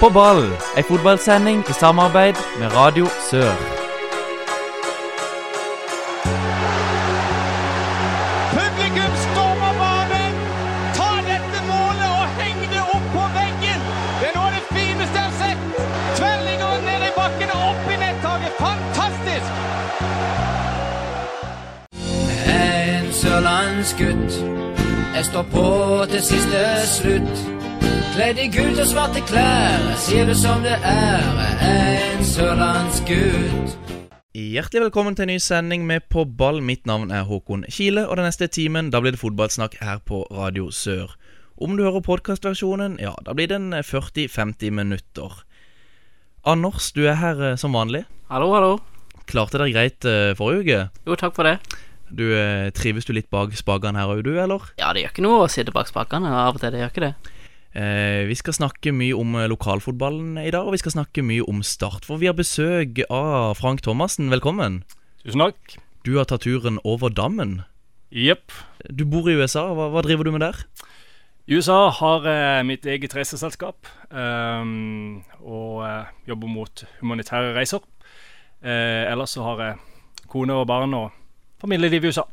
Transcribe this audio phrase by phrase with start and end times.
[0.00, 3.52] På ball, ei fotballsending i samarbeid med Radio Sør.
[8.54, 10.38] Publikum stormer banen!
[10.96, 13.84] Ta dette målet og heng det opp på veggen!
[14.22, 15.62] Det er noe av det fineste jeg har sett!
[16.16, 18.52] Tverrliggeren ned i bakken og opp i nettaket.
[18.64, 19.50] Fantastisk!
[22.56, 24.42] En sørlandsgutt.
[25.14, 25.70] Jeg står på
[26.08, 27.59] til siste slutt.
[28.14, 31.24] Kledd i gult og svarte klær, sier du som det er.
[31.64, 33.76] En sørlandsgutt.
[34.36, 36.60] Hjertelig velkommen til en ny sending med På ball.
[36.62, 40.22] Mitt navn er Håkon Kile, og den neste timen da blir det fotballsnakk her på
[40.30, 41.16] Radio Sør.
[41.60, 45.42] Om du hører podkastversjonen, ja, da blir det 40-50 minutter.
[46.46, 48.06] Anders, du er her eh, som vanlig.
[48.30, 48.78] Hallo, hallo.
[49.28, 51.02] Klarte dere greit eh, forrige uke?
[51.10, 51.58] Jo, takk for det.
[52.08, 54.70] Du eh, Trives du litt bak spakene her òg, du, eller?
[54.80, 56.72] Ja, det gjør ikke noe å sitte bak spakene av og til.
[56.72, 57.12] Det gjør ikke det.
[57.70, 61.44] Eh, vi skal snakke mye om eh, lokalfotballen i dag, og vi skal snakke mye
[61.46, 62.06] om Start.
[62.08, 64.30] For vi har besøk av Frank Thomassen.
[64.32, 64.82] Velkommen.
[65.22, 65.76] Tusen takk.
[66.02, 67.60] Du har tatt turen over dammen.
[68.10, 68.50] Jepp.
[68.90, 69.68] Du bor i USA.
[69.76, 70.64] Hva, hva driver du med der?
[71.46, 77.84] I USA har jeg mitt eget reiseselskap Um, og eh, jobber mot humanitære reiser.
[78.58, 81.12] Eh, ellers så har jeg kone og barn og
[81.62, 82.24] familieliv i USA.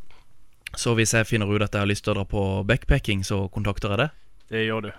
[0.73, 3.44] Så hvis jeg finner ut at jeg har lyst til å dra på backpacking, så
[3.53, 4.09] kontakter jeg det.
[4.52, 4.92] Det gjør du.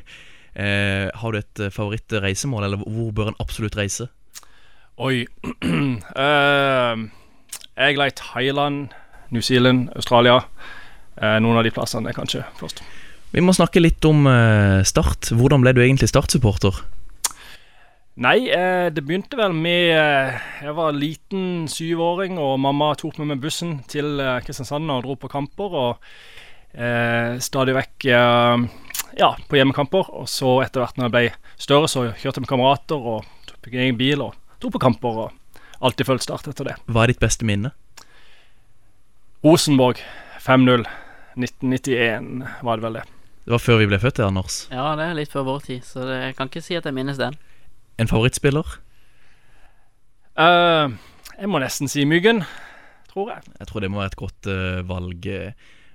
[0.50, 4.08] Eh, har du et eh, favorittreisemål, eller hvor bør en absolutt reise?
[4.98, 5.22] Oi.
[5.46, 5.62] uh,
[7.78, 8.96] jeg er glad i Thailand,
[9.30, 10.40] New Zealand, Australia.
[11.14, 12.82] Uh, noen av de plassene er kanskje først.
[13.30, 15.30] Vi må snakke litt om uh, Start.
[15.30, 16.82] Hvordan ble du egentlig Start-supporter?
[18.20, 23.30] Nei, eh, det begynte vel med eh, Jeg var liten syvåring, og mamma tok med
[23.30, 25.72] meg bussen til eh, Kristiansand og dro på kamper.
[25.72, 26.10] Og
[26.70, 28.64] stadig vekk eh,
[29.18, 30.10] ja, på hjemmekamper.
[30.14, 31.24] Og så etter hvert når jeg ble
[31.60, 35.22] større, så kjørte jeg med kamerater og tok egen bil og dro på kamper.
[35.26, 36.76] Og alltid fulgt Start etter det.
[36.90, 37.72] Hva er ditt beste minne?
[39.44, 40.02] Rosenborg
[40.44, 40.84] 5-0.
[41.40, 43.06] 1991 var det vel det.
[43.46, 44.56] Det var før vi ble født, det, Anders.
[44.68, 46.94] Ja, det er litt før vår tid, så det, jeg kan ikke si at jeg
[46.94, 47.38] minnes den.
[48.02, 48.74] En favorittspiller?
[50.36, 50.92] Uh,
[51.38, 52.42] jeg må nesten si Myggen,
[53.10, 53.46] tror jeg.
[53.62, 55.30] Jeg tror det må være et godt uh, valg.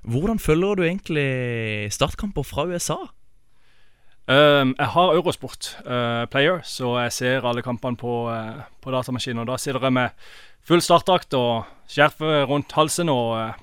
[0.06, 2.98] Hvordan følger du egentlig startkamper fra USA?
[4.26, 9.44] Um, jeg har Eurosport uh, Player, så jeg ser alle kampene på, uh, på datamaskinen.
[9.44, 10.30] Og da sitter jeg med
[10.66, 13.60] full startdrakt og skjerfet rundt halsen og uh,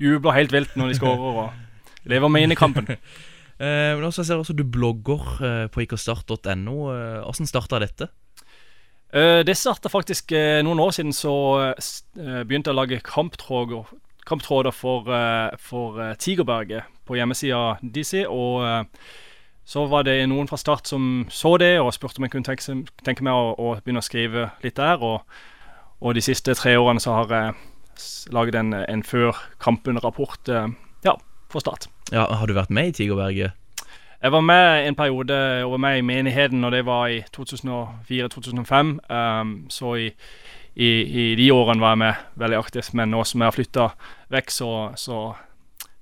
[0.00, 1.50] jubler helt vilt når de skårer og
[2.12, 2.88] lever med inn i kampen.
[2.88, 6.78] uh, men også, jeg ser også du blogger på ikastart.no.
[6.92, 8.08] Eh, Hvordan starta dette?
[9.16, 10.32] Det starta faktisk
[10.66, 11.32] noen år siden, så
[12.18, 13.86] begynte jeg å lage kamptråder,
[14.26, 18.24] kamptråder for, uh, for uh, Tigerberget på hjemmesida DC.
[18.28, 19.08] Og uh,
[19.66, 22.76] så var det noen fra Start som så det og spurte om jeg kunne tenke,
[23.06, 25.02] tenke meg å, å begynne å skrive litt der.
[25.02, 25.22] Og,
[26.00, 31.14] og de siste tre årene så har jeg laget en, en før kampen-rapport ja,
[31.48, 31.88] for Start.
[32.12, 33.56] Ja, Har du vært med i Tigerberget?
[34.22, 35.34] Jeg var med en periode
[35.64, 38.98] over var med i menigheten, og det var i 2004-2005.
[39.12, 40.10] Um, så i,
[40.76, 43.86] i, i de årene var jeg med veldig aktivt, men nå som jeg har flytta
[44.34, 44.70] vekk, så,
[45.00, 45.20] så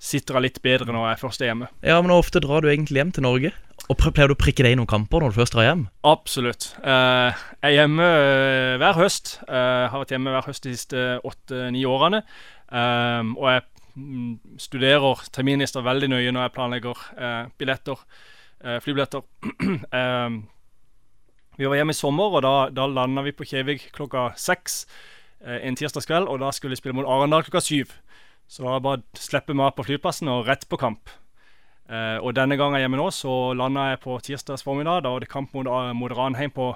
[0.05, 1.69] sitter jeg litt bedre når jeg først er hjemme.
[1.87, 3.53] Ja, men hvor ofte drar du egentlig hjem til Norge?
[3.85, 5.85] Og Pleier du å prikke deg i noen kamper når du først drar hjem?
[6.09, 6.71] Absolutt.
[6.81, 9.37] Eh, jeg er hjemme eh, hver høst.
[9.45, 12.23] Jeg har vært hjemme hver høst de siste åtte-ni årene.
[12.75, 13.65] Um, og jeg
[14.01, 14.31] mm,
[14.65, 18.01] studerer terminlister veldig nøye når jeg planlegger eh, billetter,
[18.65, 19.27] eh, flybilletter.
[21.59, 24.85] vi var hjemme i sommer, og da, da landa vi på Kjevik klokka seks
[25.45, 26.29] eh, en tirsdagskveld.
[26.31, 27.95] Og da skulle vi spille mot Arendal klokka syv.
[28.51, 31.13] Så da bare å slippe meg av på flyplassen og rett på kamp.
[31.85, 35.05] Eh, og denne gangen hjemme nå, så landa jeg på tirsdags formiddag.
[35.05, 36.73] Da var det kamp mot, eh, mot Ranheim på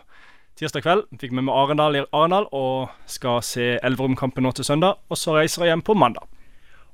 [0.59, 1.07] tirsdag kveld.
[1.21, 4.99] Fikk med meg Arendal i Arendal og skal se Elverum-kampen nå til søndag.
[5.09, 6.27] Og så reiser jeg hjem på mandag.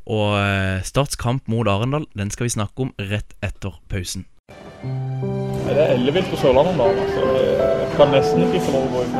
[0.05, 4.27] Og eh, Starts kamp mot Arendal Den skal vi snakke om rett etter pausen.
[5.75, 6.85] Det er ellevilt på Sørlandet da.
[6.85, 7.23] Altså.
[7.39, 9.17] Jeg kan nesten ikke få lov å gå inn.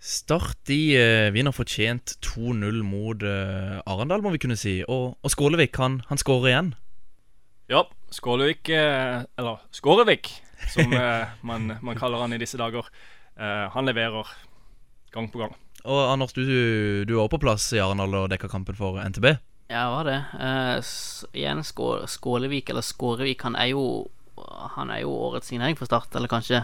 [0.00, 4.80] Start de eh, vinner fortjent 2-0 mot eh, Arendal, må vi kunne si.
[4.88, 6.74] Og, og Skålevik han, han skårer igjen.
[7.66, 10.30] Ja, Skålevik, eh, eller Skårevik,
[10.70, 12.86] som eh, man, man kaller han i disse dager.
[13.34, 14.28] Eh, han leverer
[15.10, 15.56] gang på gang.
[15.82, 16.46] Og Anders, du,
[17.04, 19.32] du også på plass i Arendal og dekka kampen for NTB.
[19.66, 20.18] Ja, var det?
[20.38, 20.78] Uh,
[21.34, 24.06] igjen, Skå Skålevik, eller Skårevik, han er jo
[24.76, 26.60] Han er jo årets signering for Start, eller kanskje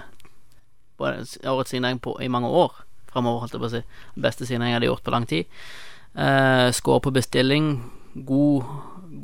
[1.00, 2.76] årets signering på, i mange år
[3.10, 3.82] framover, holdt jeg på å si.
[4.22, 5.50] Beste signeringen jeg har gjort på lang tid.
[6.14, 7.72] Uh, Skår på bestilling.
[8.14, 8.70] God,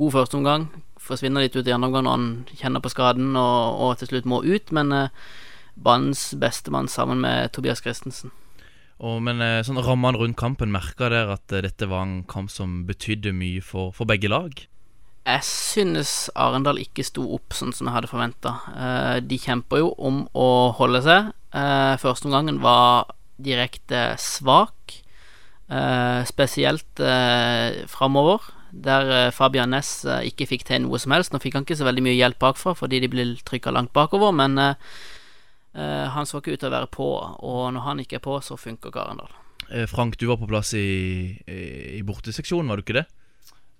[0.01, 0.67] god førsteomgang.
[1.09, 2.29] Forsvinner litt ut i andre omgang når han
[2.61, 5.29] kjenner på skaden og, og til slutt må ut, men eh,
[5.79, 8.35] banens bestemann sammen med Tobias Christensen.
[8.99, 12.53] Og, men eh, sånn rammene rundt kampen, merka dere at eh, dette var en kamp
[12.53, 14.67] som betydde mye for, for begge lag?
[15.29, 18.55] Jeg synes Arendal ikke sto opp sånn som jeg hadde forventa.
[19.21, 20.47] De kjemper jo om å
[20.79, 21.29] holde seg.
[21.53, 23.09] Eh, Førsteomgangen var
[23.41, 25.03] direkte svak,
[25.71, 28.41] eh, spesielt eh, framover,
[28.73, 31.33] der eh, Fabian Næss eh, ikke fikk til noe som helst.
[31.33, 34.33] Nå fikk han ikke så veldig mye hjelp bakfra fordi de ble trykka langt bakover,
[34.37, 34.77] men eh,
[36.15, 37.09] han så ikke ut til å være på,
[37.45, 39.31] og når han ikke er på, så funker Garendal.
[39.91, 41.59] Frank, du var på plass i, i,
[41.99, 43.05] i borteseksjonen, var du ikke det?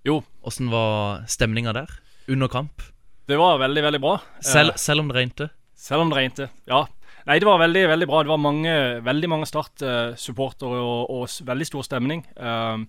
[0.07, 1.91] Jo, Åssen var stemninga der?
[2.29, 2.85] Under kamp?
[3.29, 4.15] det var veldig, veldig bra.
[4.41, 5.51] Selv, Eh, selv om det regnet?
[5.77, 6.51] selv om det regnet.
[6.69, 6.87] Ja.
[7.29, 8.23] Nei, det var veldig, veldig bra.
[8.25, 8.73] Det var mange,
[9.05, 12.23] veldig mange Start-supportere og, og veldig stor stemning.
[12.37, 12.87] Um,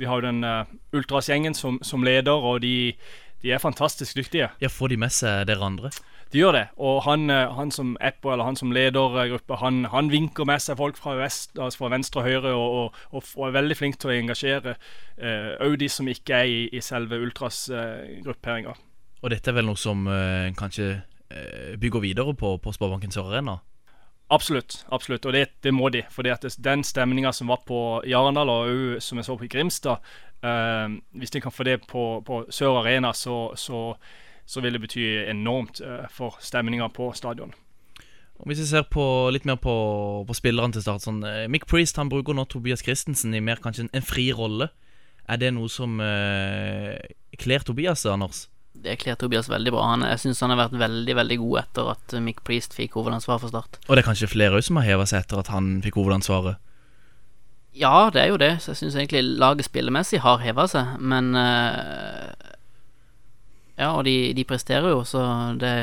[0.00, 2.94] vi har jo den uh, Ultras-gjengen som, som leder, og de,
[3.44, 4.50] de er fantastisk dyktige.
[4.62, 5.92] Ja, får de med seg dere andre?
[6.30, 6.66] De gjør det.
[6.78, 10.46] Og han, eh, han som Eppo, eller han som leder eh, gruppa, han, han vinker
[10.46, 13.76] med seg folk fra, vest, altså fra venstre og høyre, og, og, og, er veldig
[13.76, 14.76] flink til å engasjere
[15.66, 18.76] òg de som ikke er i, i selve Ultras-grupperinga.
[19.20, 20.86] Og dette er vel noe som uh, kanskje
[21.30, 23.58] eh, bygger videre på på Sparebanken Sør Arena?
[24.30, 24.84] Absolutt.
[24.88, 26.04] absolutt, Og det, det må de.
[26.10, 29.50] For den stemninga som var på i Arendal, og òg som jeg så på i
[29.50, 29.98] Grimstad
[30.42, 30.86] eh,
[31.18, 33.96] Hvis de kan få det på, på Sør Arena, så, så,
[34.46, 37.52] så vil det bety enormt eh, for stemninga på stadion.
[38.38, 39.04] Og Hvis vi ser på,
[39.34, 39.74] litt mer på,
[40.26, 43.60] på spillerne til start sånn, eh, Mick Priest han bruker nå Tobias Christensen i mer
[43.60, 44.70] kanskje en, en fri rolle.
[45.28, 46.96] Er det noe som eh,
[47.38, 48.46] kler Tobias, Anders?
[48.80, 49.82] Det kler Tobias veldig bra.
[49.92, 53.42] Han, jeg syns han har vært veldig veldig god etter at Mick Priest fikk hovedansvaret
[53.44, 53.78] for Start.
[53.88, 56.56] Og det er kanskje flere som har heva seg etter at han fikk hovedansvaret.
[57.76, 58.54] Ja, det er jo det.
[58.64, 62.32] Så jeg syns egentlig laget spillemessig har heva seg, men uh,
[63.80, 65.22] Ja, og de, de presterer jo, så
[65.60, 65.74] det,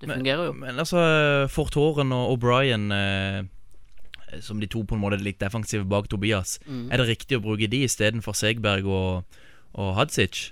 [0.00, 0.56] det Men- fungerer jo.
[0.64, 1.04] Men altså,
[1.52, 3.44] Fort Håren og O'Brien uh,
[4.42, 6.58] som de to på en måte litt defensive bak Tobias.
[6.66, 6.88] Mm.
[6.90, 9.38] Er det riktig å bruke de istedenfor Segberg og,
[9.78, 10.48] og Hadzic?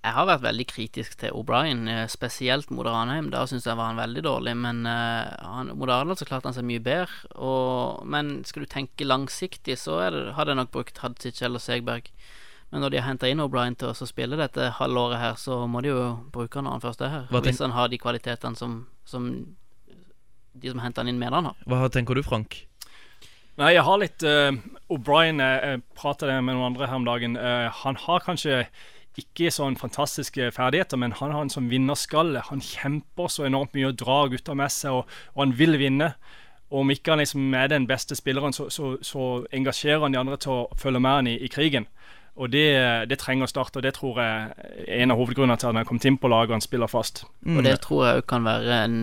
[0.00, 3.28] Jeg har vært veldig kritisk til O'Brien, eh, spesielt mot Ranheim.
[3.34, 6.56] Da syns jeg var han veldig dårlig, men uh, han, mot Arendal så klarte han
[6.56, 7.28] seg mye bedre.
[7.36, 11.60] Og, men skal du tenke langsiktig, så er det, hadde jeg nok brukt Hadzic eller
[11.60, 12.08] Segberg.
[12.70, 15.82] Men når de har henta inn O'Brien til å spille dette halvåret her, så må
[15.84, 17.26] de jo bruke han når han først er her.
[17.28, 19.26] Hva Hvis han har de kvalitetene som, som
[20.54, 21.58] de som henter han inn, mener han har.
[21.68, 22.62] Hva tenker du, Frank?
[23.60, 24.54] Nei, jeg har litt uh,
[24.88, 27.36] O'Brien Jeg, jeg pratet med noen andre her om dagen.
[27.36, 28.62] Uh, han har kanskje
[29.20, 32.42] ikke sånn fantastiske ferdigheter, men han har en sånn vinnerskalle.
[32.48, 36.14] Han kjemper så enormt mye og drar gutta med seg, og, og han vil vinne.
[36.70, 40.20] Og om ikke han liksom er den beste spilleren, så, så, så engasjerer han de
[40.20, 41.88] andre til å følge med han i, i krigen.
[42.40, 42.68] Og det,
[43.10, 45.88] det trenger Start, og det tror jeg er en av hovedgrunnene til at han har
[45.88, 47.24] kommet inn på laget og han spiller fast.
[47.42, 47.58] Mm.
[47.58, 49.00] Og det tror jeg òg kan være en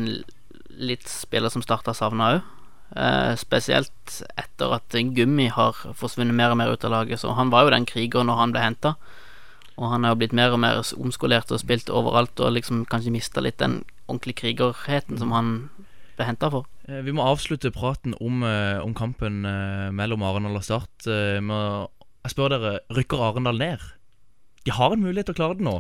[0.78, 2.46] litt spiller som starter savna òg.
[2.96, 7.20] Eh, spesielt etter at Gummi har forsvunnet mer og mer ut av laget.
[7.20, 8.96] Så han var jo den krigeren når han ble henta.
[9.78, 13.14] Og han er jo blitt mer og mer omskolert og spilt overalt og liksom kanskje
[13.14, 15.52] mista litt den ordentlige krigerheten som han
[16.18, 16.66] ble henta for.
[16.90, 21.06] Eh, Vi må avslutte praten om, eh, om kampen eh, mellom Arendal og Start
[21.46, 21.88] med
[22.26, 23.80] Jeg spør dere, rykker Arendal ned?
[24.66, 25.78] De har en mulighet til å klare det nå.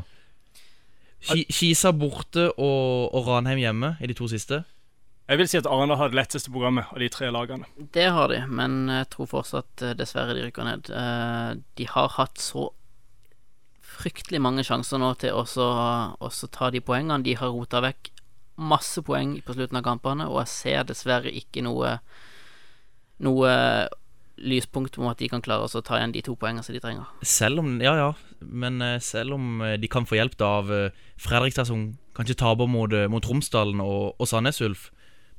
[1.28, 4.62] Ki Kisa borte og, og Ranheim hjemme i de to siste.
[5.28, 7.66] Jeg vil si at Arendal har det letteste programmet av de tre lagene.
[7.92, 10.92] Det har de, men jeg tror fortsatt dessverre de rykker ned.
[10.94, 12.70] Eh, De har hatt så
[13.98, 17.24] fryktelig mange sjanser nå til å ta de poengene.
[17.26, 18.12] De har rota vekk
[18.58, 22.00] masse poeng på slutten av kampene, og jeg ser dessverre ikke noe
[23.18, 23.50] Noe
[24.38, 27.08] lyspunkt om at de kan klare å ta igjen de to poengene som de trenger.
[27.26, 28.12] Selv om Ja, ja.
[28.40, 32.70] Men eh, selv om eh, de kan få hjelp av eh, Fredrikstad, som kanskje taper
[32.70, 34.92] mot, mot Romsdalen og, og Sandnes Ulf,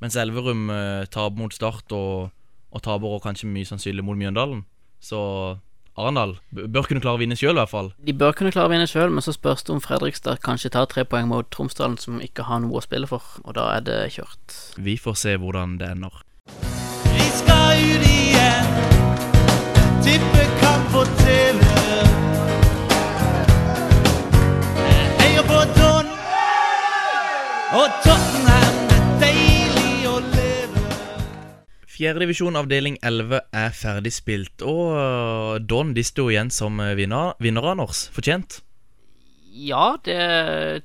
[0.03, 0.67] mens Elverum
[1.11, 2.31] taper mot Start og,
[2.71, 4.65] og taper og kanskje mye sannsynlig mot Mjøndalen,
[4.99, 5.19] så
[5.99, 7.91] Arendal bør kunne klare å vinne sjøl, i hvert fall.
[8.07, 10.87] De bør kunne klare å vinne sjøl, men så spørs det om Fredrikstad kanskje tar
[10.91, 13.99] tre poeng mot Tromsdalen, som ikke har noe å spille for, og da er det
[14.15, 14.57] kjørt.
[14.79, 16.23] Vi får se hvordan det ender.
[17.09, 18.73] Vi skal ut igjen.
[20.05, 21.59] Tippekamp på TV.
[25.19, 26.17] Heia på Don
[27.79, 28.28] og Tottenham.
[31.99, 37.33] Fjerdedivisjon avdeling 11 er ferdig spilt, og øh, Don de sto igjen som øh, vinner,
[37.43, 38.05] vinner Anders.
[38.15, 38.61] Fortjent.
[39.51, 40.15] Ja, det,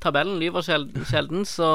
[0.03, 1.69] tabellen lyver sjelden, så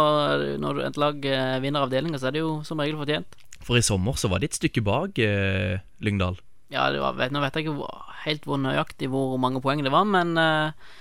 [0.60, 3.38] når et lag eh, vinner avdelinga, så er det jo som regel fortjent.
[3.64, 6.36] For i sommer så var de et stykke bak eh, Lyngdal.
[6.76, 7.88] Ja, det var, vet, Nå vet jeg ikke
[8.26, 10.92] helt hvor nøyaktig hvor mange poeng det var, men eh,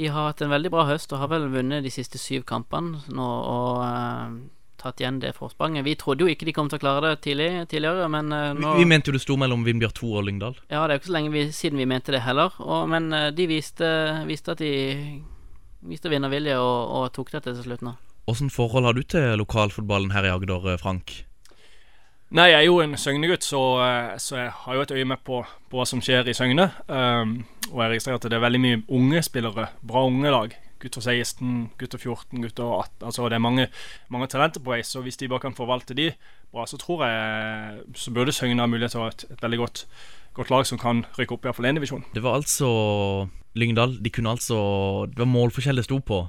[0.00, 3.04] de har hatt en veldig bra høst og har vel vunnet de siste syv kampene
[3.12, 4.40] nå og eh,
[4.82, 5.86] tatt igjen det forspranget.
[5.86, 8.82] Vi trodde jo ikke de kom til å klare det tidlig, tidligere, men nå Vi,
[8.82, 10.56] vi mente jo det sto mellom Vindbjørn 2 og Lyngdal.
[10.68, 13.12] Ja, det er jo ikke så lenge vi, siden vi mente det heller, og, men
[13.16, 13.90] eh, de viste,
[14.28, 14.72] viste at de
[15.88, 17.96] viste vinnervilje og, og tok det til slutt nå.
[18.30, 21.14] Åssen forhold har du til lokalfotballen her i Agder, eh, Frank?
[22.32, 25.20] Nei, jeg er jo en Søgne-gutt, så, eh, så jeg har jo et øye med
[25.26, 26.70] på, på hva som skjer i Søgne.
[26.88, 29.66] Um, og jeg registrerer at det er veldig mye unge spillere.
[29.84, 30.54] Bra unge lag.
[30.82, 33.06] Gutter 16, gutter 14, gutter 18.
[33.08, 33.68] Altså Det er mange,
[34.10, 36.10] mange talenter på vei, så hvis de bare kan forvalte de
[36.52, 39.62] bra, så tror jeg så burde Søgne ha mulighet til å ha et, et veldig
[39.62, 39.86] godt,
[40.36, 42.04] godt lag som kan rykke opp i iallfall fall én divisjon.
[42.12, 42.72] Det var altså
[43.58, 44.58] Lyngdal De kunne altså
[45.10, 46.20] Det var målforskjell det sto på.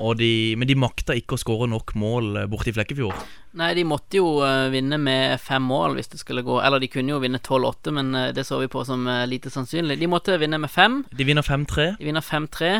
[0.00, 3.24] Og de, men de makta ikke å skåre nok mål eh, borte i Flekkefjord.
[3.60, 6.88] Nei, de måtte jo eh, vinne med fem mål hvis det skulle gå Eller de
[6.92, 9.98] kunne jo vinne 12-8, men eh, det så vi på som lite sannsynlig.
[10.00, 11.02] De måtte vinne med fem.
[11.12, 11.90] De vinner 5-3.
[12.00, 12.72] De vinner 5-3.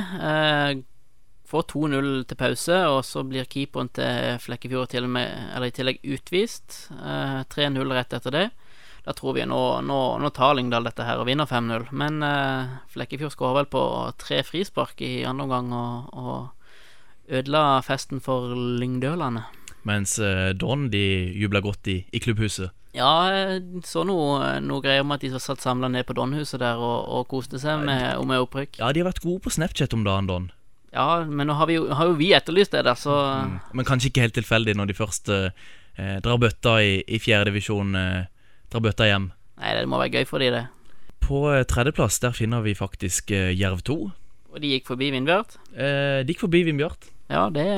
[1.51, 6.05] Får 2-0 til pause, og så blir keeperen til Flekkefjord til med, eller i tillegg
[6.07, 6.85] utvist.
[6.95, 8.45] Eh, 3-0 rett etter det.
[9.03, 11.89] Da tror vi nå, nå, nå tar Lyngdal dette her og vinner 5-0.
[11.91, 13.83] Men eh, Flekkefjord skårer vel på
[14.21, 19.43] tre frispark i andre omgang og, og ødela festen for lyngdølene.
[19.89, 21.03] Mens eh, Don de
[21.35, 22.71] jubla godt i, i klubbhuset.
[22.95, 26.79] Ja, jeg så noe, noe greier om at de satt samla ned på Donhuset der
[26.79, 28.79] og, og koste seg med, med opprykk.
[28.79, 30.51] Ja, de har vært gode på Snapchat om dagen, Don.
[30.91, 33.15] Ja, men nå har, vi jo, har jo vi etterlyst det der, så
[33.77, 35.53] Men kanskje ikke helt tilfeldig når de først eh,
[35.95, 37.95] eh, drar bøtta i, i fjerdedivisjon.
[37.95, 38.25] Eh,
[38.73, 39.29] drar bøtta hjem.
[39.61, 40.65] Nei, det må være gøy for de det.
[41.23, 43.99] På eh, tredjeplass der finner vi faktisk eh, Jerv 2.
[44.51, 45.61] Og de gikk forbi Vindbjart.
[45.77, 47.07] Eh, de gikk forbi Vindbjart.
[47.31, 47.69] Ja, det,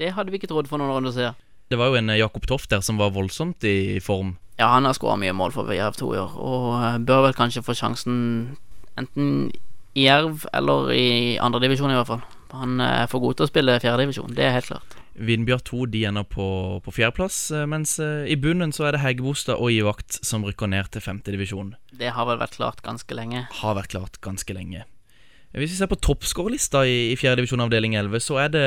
[0.00, 1.38] det hadde vi ikke trodd for noen runder siden.
[1.70, 4.34] Det var jo en eh, Jakob Toft der som var voldsomt i form.
[4.58, 7.62] Ja, han har skåra mye mål for Jerv 2 i år, og bør vel kanskje
[7.64, 8.18] få sjansen
[8.98, 9.52] enten
[9.94, 11.08] i Jerv eller i
[11.40, 12.26] andredivisjon, i hvert fall.
[12.52, 14.96] Han er for god til å spille fjerdedivisjon, det er helt klart.
[15.20, 16.46] Vindbjørn 2 de ender på,
[16.84, 20.70] på fjerdeplass, eh, mens eh, i bunnen så er det Heggebostad og Ivakt som rykker
[20.70, 21.74] ned til femtedivisjon.
[22.00, 23.44] Det har vel vært klart ganske lenge.
[23.60, 24.86] Har vært klart ganske lenge.
[25.50, 28.66] Hvis vi ser på toppskårerlista i, i fjerdedivisjon avdeling 11, så er det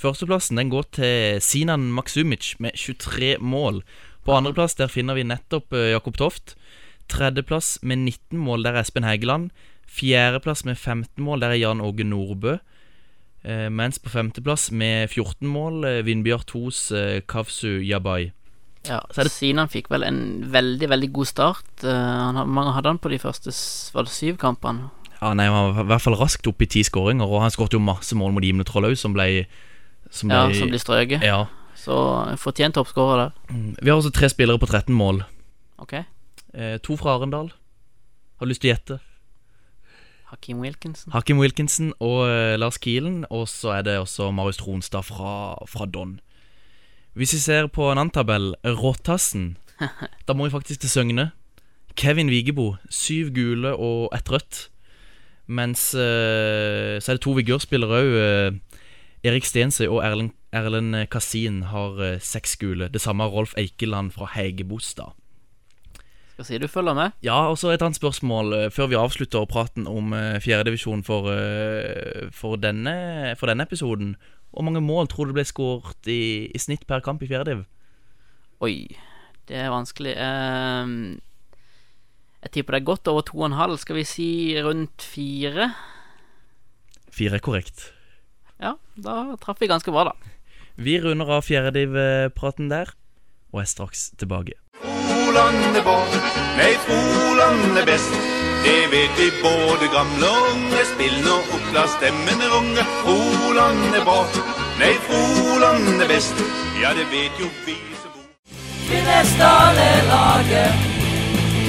[0.00, 0.60] førsteplassen.
[0.60, 3.80] Den går til Sinan Maksumic med 23 mål.
[4.22, 6.54] På andreplass der finner vi nettopp eh, Jakob Toft.
[7.12, 9.50] Tredjeplass med 19 mål, der er Espen Hegeland.
[9.88, 12.58] Fjerdeplass med 15 mål, der er Jan Åge Nordbø.
[13.44, 18.30] Eh, mens på femteplass med 14 mål, eh, Vindbjart 2s eh, Kavsu Yabai.
[18.86, 21.64] Ja, Så er det- Sinan fikk vel en veldig, veldig god start.
[21.82, 23.50] Han, mange hadde han på de første
[23.94, 24.90] var det syv kampene.
[25.20, 27.72] Ja, nei, Han var i hvert fall raskt oppe i ti skåringer, og han skåret
[27.72, 29.46] jo masse mål mot Gimle Troll som ble
[30.10, 31.22] som Ja, som blir strøket.
[31.22, 31.46] Ja.
[31.76, 33.32] Så fortjent toppskårer der.
[33.54, 33.76] Mm.
[33.80, 35.24] Vi har også tre spillere på 13 mål.
[35.78, 35.94] Ok.
[36.54, 37.50] Eh, to fra Arendal.
[38.38, 39.00] Har du lyst til å gjette?
[40.32, 41.12] Hakim Wilkinson.
[41.12, 43.22] Hakim Wilkinson og uh, Lars Kielen.
[43.30, 46.18] Og så er det også Marius Tronstad fra, fra Don.
[47.12, 49.56] Hvis vi ser på en annen tabell, Råtassen,
[50.26, 51.30] da må vi faktisk til Søgne.
[51.94, 54.68] Kevin Vigebo, syv gule og ett rødt.
[55.46, 58.60] Mens uh, så er det to vigørspillere òg.
[59.22, 62.88] Erik Stensøy og Erlend, Erlend Kasin har eh, seks gule.
[62.90, 65.14] Det samme har Rolf Eikeland fra Heigebostad.
[66.42, 67.12] Skal si du følger med.
[67.22, 71.28] Ja, og så et annet spørsmål eh, før vi avslutter praten om uh, fjerdedivisjon for,
[71.30, 74.16] eh, for, denne, for denne episoden.
[74.50, 77.62] Hvor mange mål tror du ble skåret i, i snitt per kamp i fjerdediv?
[78.58, 78.90] Oi,
[79.46, 80.16] det er vanskelig.
[80.18, 81.20] Ehm,
[82.42, 83.78] jeg tipper det er godt over to og en halv.
[83.78, 84.28] Skal vi si
[84.66, 85.70] rundt fire?
[87.14, 87.92] Fire er korrekt.
[88.58, 90.34] Ja, da traff vi ganske bra, da.
[90.74, 92.90] Vi runder av fjerdedivpraten der,
[93.54, 94.58] og er straks tilbake.
[95.32, 96.00] Froland er bra,
[96.58, 98.16] nei, Froland er best.
[98.64, 100.82] Det vet vi både gamle og unge.
[100.90, 102.82] Spill nå opp, la stemmen runge.
[102.98, 104.18] Froland er bra,
[104.76, 106.42] nei, Froland er best.
[106.82, 108.28] Ja, det vet jo vi som bor
[108.90, 110.84] Kvinesdal er laget.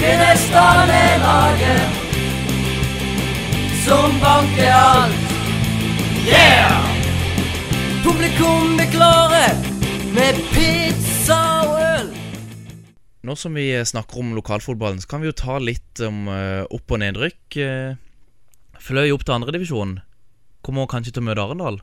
[0.01, 2.01] Kvinesdal er laget.
[3.86, 5.32] Som banker alt.
[6.27, 6.84] Yeah!
[8.03, 9.48] Publikum er klare
[10.20, 11.82] med pizza og.
[13.24, 16.92] Nå som vi snakker om lokalfotballen, så kan vi jo ta litt om eh, opp-
[16.92, 17.56] og nedrykk.
[17.56, 17.96] Uh,
[18.84, 19.94] Fløy opp til andredivisjon.
[20.60, 21.80] Kommer kanskje til å møte Arendal.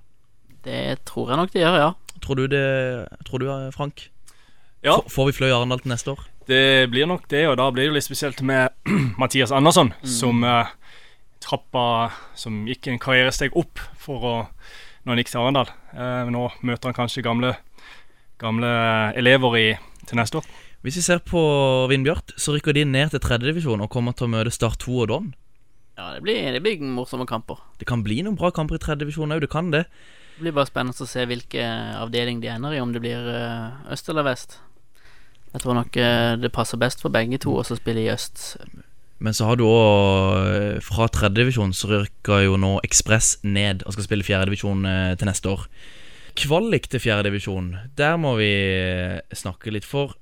[0.67, 2.19] Det tror jeg nok det gjør, ja.
[2.21, 2.67] Tror du det,
[3.25, 4.05] tror du, eh, Frank?
[4.85, 4.99] Ja.
[5.01, 6.29] F får vi Fløy Arendal til neste år?
[6.51, 8.77] Det blir nok det, og da blir det jo litt spesielt med
[9.23, 10.69] Mathias Andersson, som uh,
[11.41, 14.39] trappa som gikk en karrieresteg opp for å,
[15.07, 15.73] når han gikk til Arendal.
[15.97, 17.57] Uh, nå møter han kanskje gamle,
[18.45, 18.75] gamle
[19.17, 19.71] elever i,
[20.05, 20.59] til neste år.
[20.81, 21.41] Hvis vi ser på
[21.91, 25.11] Vindbjart, så rykker de ned til tredjedivisjon og kommer til å møte Start 2 og
[25.11, 25.27] Don.
[25.99, 27.59] Ja, det blir, det blir morsomme kamper.
[27.77, 29.83] Det kan bli noen bra kamper i tredjedivisjon òg, det kan det.
[30.39, 33.83] Det blir bare spennende å se hvilken avdeling de ender i, om det blir eh,
[33.93, 34.57] øst eller vest.
[35.53, 38.41] Jeg tror nok eh, det passer best for begge to å spille i øst.
[39.21, 44.07] Men så har du òg Fra tredjedivisjon så rykker jo nå Ekspress ned og skal
[44.07, 44.89] spille fjerdedivisjon
[45.21, 45.69] til neste år.
[46.41, 50.17] Kvalik til fjerdedivisjon, der må vi eh, snakke litt for.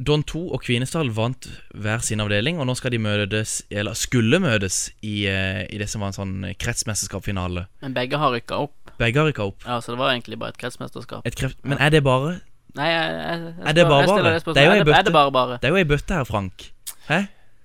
[0.00, 1.44] Don 2 og Kvinesdal vant
[1.76, 5.90] hver sin avdeling, og nå skal de møtes, eller skulle møtes, i, eh, i det
[5.92, 7.66] som var en sånn kretsmesterskapsfinale.
[7.84, 8.94] Men begge har rykka opp.
[9.00, 9.66] Begge har rykka opp.
[9.66, 11.26] Ja, Så det var egentlig bare et kretsmesterskap.
[11.28, 12.40] Et kreft, men er det bare
[12.78, 14.40] Nei, jeg, jeg, jeg, Er det bare jeg stiller bare?
[14.40, 14.54] spørsmålet.
[14.54, 15.30] Det er jo ei det, bøtte.
[15.34, 15.54] bare?
[15.58, 16.66] Det er jo ei bøtte her, Frank.
[17.08, 17.18] Hæ?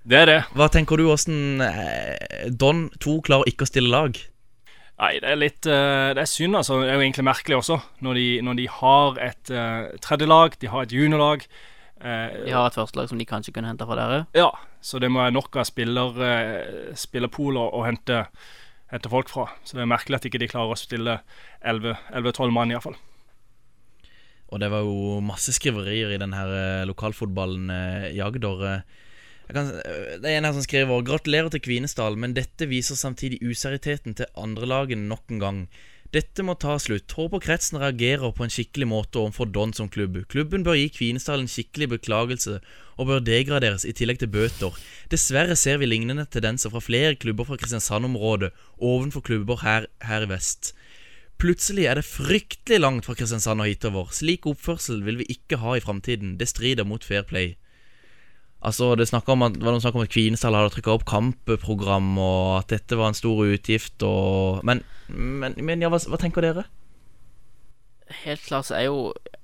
[0.06, 0.39] Det er det.
[0.58, 4.18] Hva tenker du åssen eh, Don 2 klarer ikke å stille lag?
[4.96, 6.82] Nei, det er litt eh, Det er synd, altså.
[6.82, 10.72] Det er jo egentlig merkelig også, når de, når de har et uh, tredjelag, de
[10.74, 11.46] har et juniorlag.
[12.02, 14.38] Eh, De har et førstelag som de kanskje kunne henta fra der òg.
[14.38, 18.22] Ja, så det må være nok av spiller, uh, å, å hente,
[18.94, 19.50] hente folk fra.
[19.64, 21.20] Så det er merkelig at ikke de klarer å stille
[21.66, 22.98] 11-12 mann, iallfall.
[24.54, 28.62] Og det var jo masse skriverier i den her eh, lokalfotballen eh, i Agder.
[28.70, 29.02] eh.
[29.48, 32.98] Jeg kan, eh, det er en her som skriver Gratulerer til Kvinesdal, men dette viser
[33.00, 35.60] samtidig useriteteten til andrelaget nok en gang.
[36.13, 37.12] Dette må ta slutt.
[37.17, 40.19] Håper kretsen reagerer på en skikkelig måte overfor Don som klubb.
[40.31, 42.59] Klubben bør gi Kvinesdal en skikkelig beklagelse,
[42.95, 44.77] og bør degraderes i tillegg til bøter.
[45.12, 50.31] Dessverre ser vi lignende tendenser fra flere klubber fra Kristiansand-området ovenfor klubber her, her i
[50.31, 50.71] vest.
[51.41, 54.12] Plutselig er det fryktelig langt fra Kristiansand og hitover.
[54.15, 56.38] Slik oppførsel vil vi ikke ha i framtiden.
[56.39, 57.57] Det strider mot fair play.
[58.63, 62.63] Altså, Det, om at, var noen snakk om at Kvinesdal hadde trykka opp kampprogram, og
[62.63, 66.65] at dette var en stor utgift, og Men, men, men ja, hva, hva tenker dere?
[68.21, 69.00] Helt klart så er jo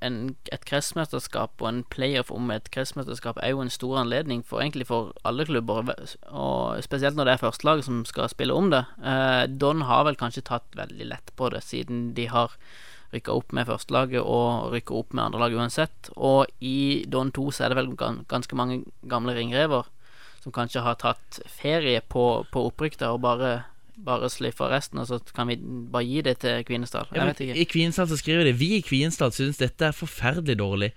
[0.06, 4.62] en, et kretsmesterskap og en playoff om et kretsmesterskap er jo en stor anledning for
[4.62, 5.90] egentlig for alle klubber,
[6.30, 8.84] og spesielt når det er førstelaget som skal spille om det.
[9.02, 12.54] Eh, Don har vel kanskje tatt veldig lett på det, siden de har
[13.12, 16.12] rykka opp med førstelaget og rykka opp med andrelaget uansett.
[16.16, 19.90] Og i Don 2 så er det vel ganske mange gamle ringrever
[20.42, 23.52] som kanskje har tatt ferie på, på opprykk og bare
[24.06, 27.10] bare sløyfe resten, og så kan vi bare gi det til Kvinesdal.
[27.12, 27.58] Jeg ja, vet ikke.
[27.58, 30.92] I Kvinesdal så skriver de Vi i Kvinesdal synes dette er forferdelig dårlig.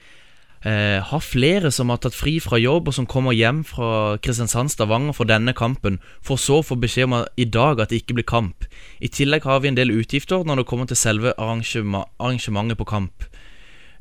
[0.64, 4.72] Eh, har flere som har tatt fri fra jobb, og som kommer hjem fra Kristiansand,
[4.72, 8.16] Stavanger for denne kampen, for så å få beskjed om i dag at det ikke
[8.16, 8.64] blir kamp.
[9.04, 12.88] I tillegg har vi en del utgifter når det kommer til selve arrangement, arrangementet på
[12.88, 13.28] kamp.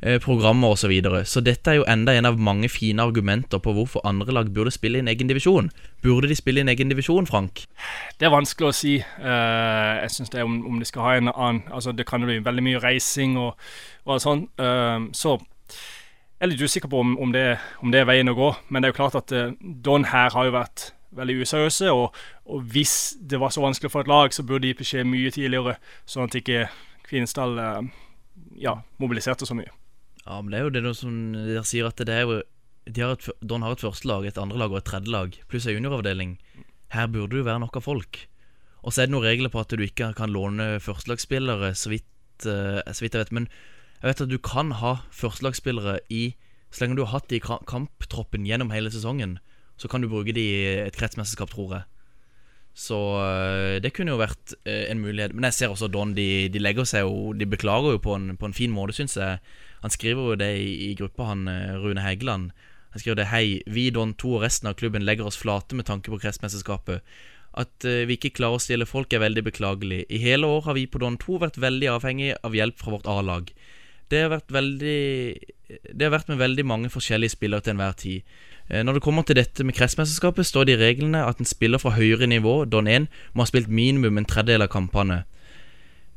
[0.06, 0.82] Eh, programmer osv.
[0.84, 1.26] Så, videre.
[1.26, 4.72] så dette er jo enda en av mange fine argumenter på hvorfor andre lag burde
[4.72, 5.70] spille i en egen divisjon.
[6.04, 7.62] Burde de spille i en egen divisjon, Frank?
[8.20, 8.98] Det er vanskelig å si.
[9.00, 12.20] Eh, jeg synes det er om, om de skal ha en annen Altså Det kan
[12.20, 13.54] jo bli veldig mye reising og,
[14.04, 14.42] og sånn.
[15.16, 17.46] Så jeg er litt usikker på om, om, det,
[17.80, 18.50] om det er veien å gå.
[18.68, 21.94] Men det er jo klart at Don her har jo vært veldig useriøse.
[21.96, 25.32] Og, og hvis det var så vanskelig for et lag, så burde de beskjed mye
[25.32, 26.66] tidligere, sånn at ikke
[27.08, 27.56] Kvinesdal
[28.60, 29.72] ja, mobiliserte så mye.
[30.24, 32.42] Ja, men det er jo det som dere sier at det er jo
[32.84, 36.36] de har et, Don har et førstelag, et andrelag og et tredjelag, pluss ei junioravdeling.
[36.92, 38.26] Her burde det være nok av folk.
[38.84, 42.44] Og så er det noen regler på at du ikke kan låne førstelagsspillere, så vidt,
[42.50, 43.32] eh, så vidt jeg vet.
[43.32, 43.48] Men
[44.02, 46.36] jeg vet at du kan ha førstelagsspillere i
[46.74, 49.36] Så lenge du har hatt de i kamptroppen gjennom hele sesongen,
[49.78, 51.84] så kan du bruke de i et kretsmesterskap, tror jeg.
[52.74, 55.36] Så øh, det kunne jo vært øh, en mulighet.
[55.36, 56.16] Men jeg ser også Don.
[56.18, 59.18] De, de legger seg jo De beklager jo på en, på en fin måte, syns
[59.18, 59.38] jeg.
[59.84, 62.52] Han skriver jo det i, i gruppa, han øh, Rune Hegeland.
[62.96, 65.90] Han skriver det Hei, vi Don 2 og resten av klubben legger oss flate med
[65.90, 67.04] tanke på kretsmesterskapet.
[67.54, 70.06] At øh, vi ikke klarer å stille folk er veldig beklagelig.
[70.10, 73.10] I hele år har vi på Don 2 vært veldig avhengig av hjelp fra vårt
[73.12, 73.52] A-lag.
[74.12, 74.98] Det har vært veldig
[75.90, 78.22] Det har vært med veldig mange forskjellige spillere til enhver tid.
[78.70, 81.82] Eh, Når det kommer til dette med kretsmesterskapet, står det i reglene at en spiller
[81.82, 85.24] fra høyere nivå, Don 1, må ha spilt minimum en tredjedel av kampene.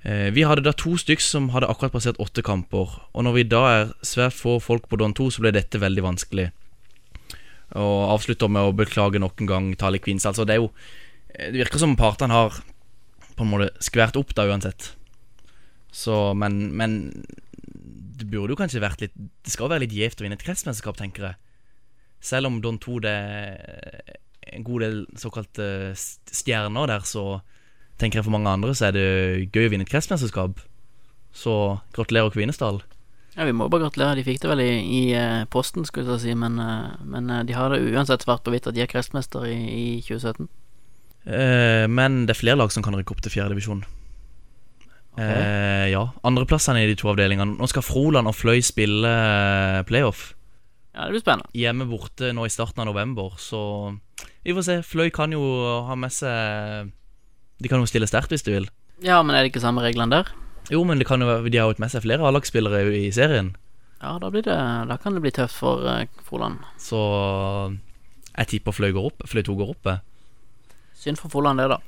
[0.07, 3.49] Eh, Vi hadde da to stykk som hadde akkurat passert åtte kamper, og når vi
[3.51, 6.51] da er svært få folk på Don 2, så ble dette veldig vanskelig.
[7.75, 10.29] Og avslutter med å beklage nok en gang Talik Queens.
[10.29, 10.71] Altså, det er jo
[11.35, 12.61] eh, Det virker som partene har
[13.37, 14.93] på en måte skvært opp da uansett.
[15.91, 17.27] Så, men, men
[18.17, 20.97] det burde jo kanskje vært litt Det skal være litt gjevt å vinne et kretsmesterskap,
[21.01, 21.37] tenker jeg.
[22.23, 24.17] Selv om Don 2 det er
[24.55, 25.67] en god del såkalte
[25.99, 27.41] stjerner der, så
[28.01, 29.07] tenker jeg for mange andre så er det
[29.55, 30.61] gøy å vinne et kretsmesterskap.
[31.37, 31.55] Så
[31.97, 32.83] gratulerer, Kvinesdal.
[33.37, 34.17] Ja, Vi må bare gratulere.
[34.17, 37.43] De fikk det vel i, i eh, posten, skulle jeg si, men, eh, men eh,
[37.45, 40.49] de har det uansett svart på hvitt at de er kretsmester i, i 2017.
[41.27, 43.85] Eh, men det er flere lag som kan rykke opp til fjerdedivisjon.
[45.21, 46.07] Eh, ja.
[46.29, 47.59] Andreplassene i de to avdelingene.
[47.61, 49.13] Nå skal Froland og Fløy spille
[49.89, 50.31] playoff.
[50.97, 51.53] Ja, det blir spennende.
[51.57, 53.61] Hjemme borte nå i starten av november, så
[54.41, 54.77] vi får se.
[54.87, 55.43] Fløy kan jo
[55.85, 56.89] ha med seg
[57.63, 58.67] De kan jo stille sterkt hvis de vil.
[59.05, 60.33] Ja, men er det ikke samme reglene der?
[60.71, 63.55] Jo, men det kan jo, være- de har jo med seg flere A-lagsspillere i serien,
[64.03, 64.55] Ja, da, blir det,
[64.89, 66.59] da kan det bli tøft for uh, Froland.
[66.79, 66.99] så
[68.37, 69.23] jeg tipper Fløy går opp.
[69.27, 69.89] Fløy 2 går opp.
[70.95, 71.79] Synd for Froland, det, da.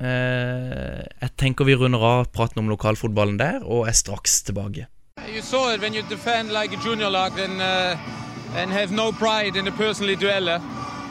[0.00, 4.86] Eh, jeg tenker vi runder av praten om lokalfotballen der, og er straks tilbake.
[5.28, 7.96] You saw it when you defend like a junior lag and, uh,
[8.56, 10.60] and have no pride in the personal dueller,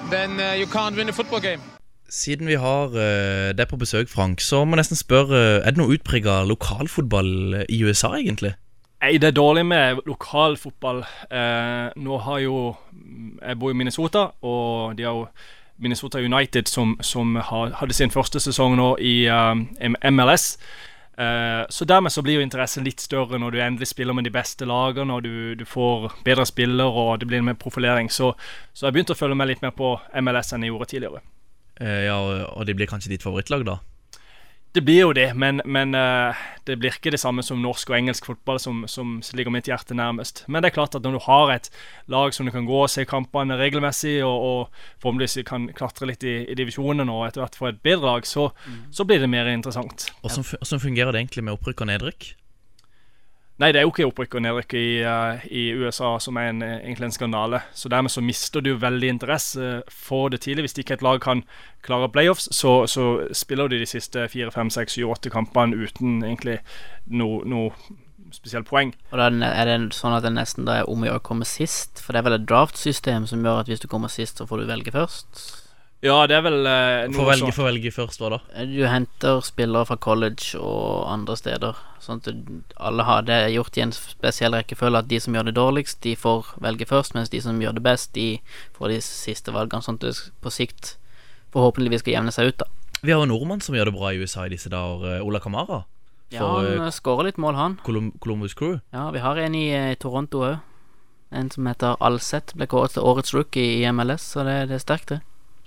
[0.10, 1.62] then uh, you can't win a football game.
[2.10, 5.78] Siden vi har uh, deg på besøk, Frank, så må jeg nesten spørre Er det
[5.78, 8.56] noe utprega lokalfotball i USA, egentlig?
[9.00, 11.06] Nei, det er dårlig med lokalfotball.
[11.32, 12.76] Eh, nå har jo
[13.42, 15.28] Jeg bor i Minnesota, og de har jo
[15.80, 19.68] Minnesota United som, som har, hadde sin første sesong nå i um,
[20.04, 20.58] MLS.
[21.18, 24.36] Eh, så dermed så blir jo interessen litt større når du endelig spiller med de
[24.36, 28.12] beste lagene, når du, du får bedre spillere og det blir mer profilering.
[28.12, 28.34] Så,
[28.74, 31.24] så jeg begynte å følge med litt mer på MLS enn jeg gjorde tidligere.
[31.80, 32.18] Eh, ja,
[32.52, 33.80] og det blir kanskje ditt favorittlag, da?
[34.70, 37.96] Det blir jo det, men, men eh, det blir ikke det samme som norsk og
[37.98, 40.44] engelsk fotball, som, som ligger mitt hjerte nærmest.
[40.46, 41.72] Men det er klart at når du har et
[42.12, 46.28] lag som du kan gå og se kampene regelmessig, og, og forhåpentligvis kan klatre litt
[46.28, 48.52] i, i divisjonen og etter hvert få et bedre lag, så,
[48.94, 50.12] så blir det mer interessant.
[50.22, 52.30] Hvordan fungerer det egentlig med opprykk og nedrykk?
[53.60, 56.62] Nei, det er jo ikke opprykk og nedrykk i, uh, i USA som er en,
[56.64, 57.60] eh, egentlig en skandale.
[57.76, 60.70] Så dermed så mister du veldig interesse for det tidlig.
[60.70, 61.44] Hvis ikke et lag kan
[61.84, 66.24] klare playoffs, så, så spiller de de siste fire, fem, seks, syv, åtte kampene uten
[66.24, 66.62] egentlig
[67.12, 67.66] noe no
[68.32, 68.94] spesielt poeng.
[69.12, 71.48] Og da er det sånn at det nesten da er om å gjøre å komme
[71.50, 72.00] sist?
[72.00, 74.64] For det er vel et draftsystem som gjør at hvis du kommer sist, så får
[74.64, 75.44] du velge først?
[76.06, 78.42] Ja, det er vel eh, Få velge, så få velge først, hva da?
[78.72, 81.82] Du henter spillere fra college og andre steder.
[82.04, 82.30] Sånn at
[82.80, 86.16] alle har det gjort i en spesiell rekkefølge at de som gjør det dårligst, de
[86.20, 88.40] får velge først, mens de som gjør det best, de
[88.78, 89.84] får de siste valgene.
[89.86, 90.96] Sånn at det på sikt
[91.54, 92.70] forhåpentligvis skal jevne seg ut, da.
[93.02, 95.40] Vi har en nordmann som gjør det bra i USA i disse dager, eh, Ola
[95.40, 95.84] Kamara.
[96.30, 97.78] Ja, han eh, skårer litt mål, han.
[97.86, 98.80] Colum Columbus Crew.
[98.94, 100.58] Ja, vi har en i eh, Toronto òg.
[101.32, 102.56] En som heter Alseth.
[102.58, 105.22] Ble kåret til årets rookie i MLS, så det, det er sterkt, det.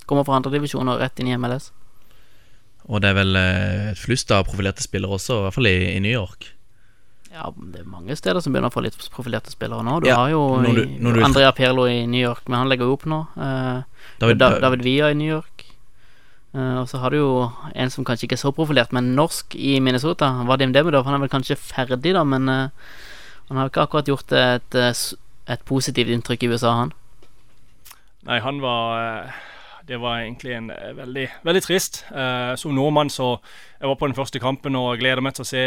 [0.06, 1.70] Kommer fra andredivisjon og rett inn i MLS.
[2.88, 5.76] Og det er vel eh, et flust av profilerte spillere også, i hvert fall i,
[5.96, 6.48] i New York.
[7.32, 10.00] Ja, det er mange steder som begynner å få litt profilerte spillere nå.
[10.02, 12.68] Du Ja, har jo når du- når du- Andrea Pirlo i New York, men han
[12.68, 13.20] legger jo opp nå.
[13.38, 13.82] Eh,
[14.20, 15.64] David, David, David Villa i New York.
[16.54, 19.54] Eh, og så har du jo en som kanskje ikke er så profilert, men norsk
[19.56, 20.28] i Minnesota.
[20.44, 21.04] Vadim Demidov.
[21.06, 22.68] Han er vel kanskje ferdig, da, men eh,
[23.48, 24.92] han har ikke akkurat gjort et, eh,
[25.54, 26.92] et positivt inntrykk i USA, han.
[28.26, 29.32] Nei, han var eh,
[29.88, 32.04] Det var egentlig en eh, veldig, veldig trist.
[32.10, 33.38] Uh, som nordmann så
[33.80, 35.64] Jeg var på den første kampen og gleder meg til å se,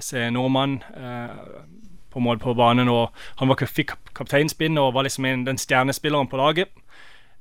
[0.00, 1.64] se nordmann uh,
[2.10, 2.88] på mål på banen.
[2.88, 6.72] Og han var, fikk kapteinspinn og var liksom en, den stjernespilleren på laget.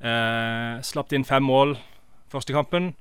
[0.03, 1.77] Uh, slapp inn fem mål
[2.31, 2.93] første kampen.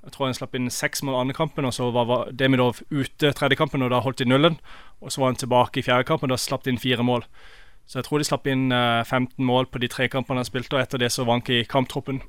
[0.00, 3.58] Jeg tror han slapp inn seks mål andre kampen, og så var, Demidov ute tredje
[3.60, 4.56] kampen, og da holdt de nullen.
[5.04, 7.26] Og så var han tilbake i fjerde kampen, og da slapp de inn fire mål.
[7.90, 10.76] Så jeg tror de slapp inn eh, 15 mål på de tre kampene han spilte,
[10.76, 12.22] og etter det så vank i kamptroppen.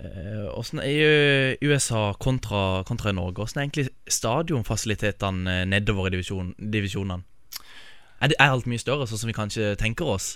[0.00, 3.42] Eh, Åssen er USA kontra, kontra Norge?
[3.42, 7.22] Åssen er egentlig stadionfasilitetene eh, nedover i divisjon, divisjonene?
[8.20, 10.34] Er, det, er alt mye større, sånn som vi kanskje tenker oss?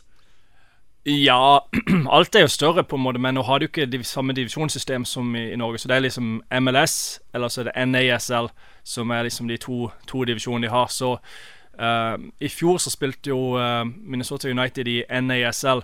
[1.08, 1.60] Ja,
[2.16, 5.06] alt er jo større, på en måte, men nå har du ikke det samme divisjonssystem
[5.08, 5.78] som i, i Norge.
[5.78, 8.50] Så det er liksom MLS, eller så er det NASL,
[8.84, 10.90] som er liksom de to, to divisjonene de har.
[10.92, 11.14] Så
[11.80, 15.80] uh, i fjor så spilte jo uh, Minnesota United i NASL,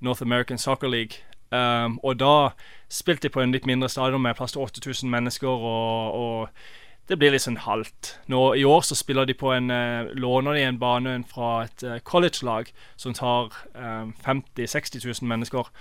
[0.00, 1.24] North American Soccer League.
[1.50, 2.50] Um, og da
[2.92, 7.16] spilte de på en litt mindre stadion med plass til 8000 mennesker, og, og det
[7.20, 8.18] blir litt sånn halvt.
[8.28, 11.86] Nå, I år så spiller de på en uh, låner de en bane fra et
[11.86, 15.72] uh, college-lag som tar um, 50 000-60 000 mennesker.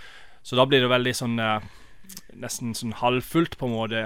[0.43, 1.59] Så da blir det veldig sånn uh,
[2.37, 4.05] nesten sånn halvfullt, på en måte.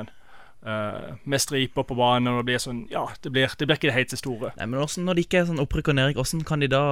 [0.66, 3.90] eh, med striper på banen, og det blir sånn Ja, det blir, det blir ikke
[3.90, 4.52] det helt så store.
[4.58, 6.84] Nei, men også Når det ikke er sånn opprykk og nedrykk, hvordan kan de da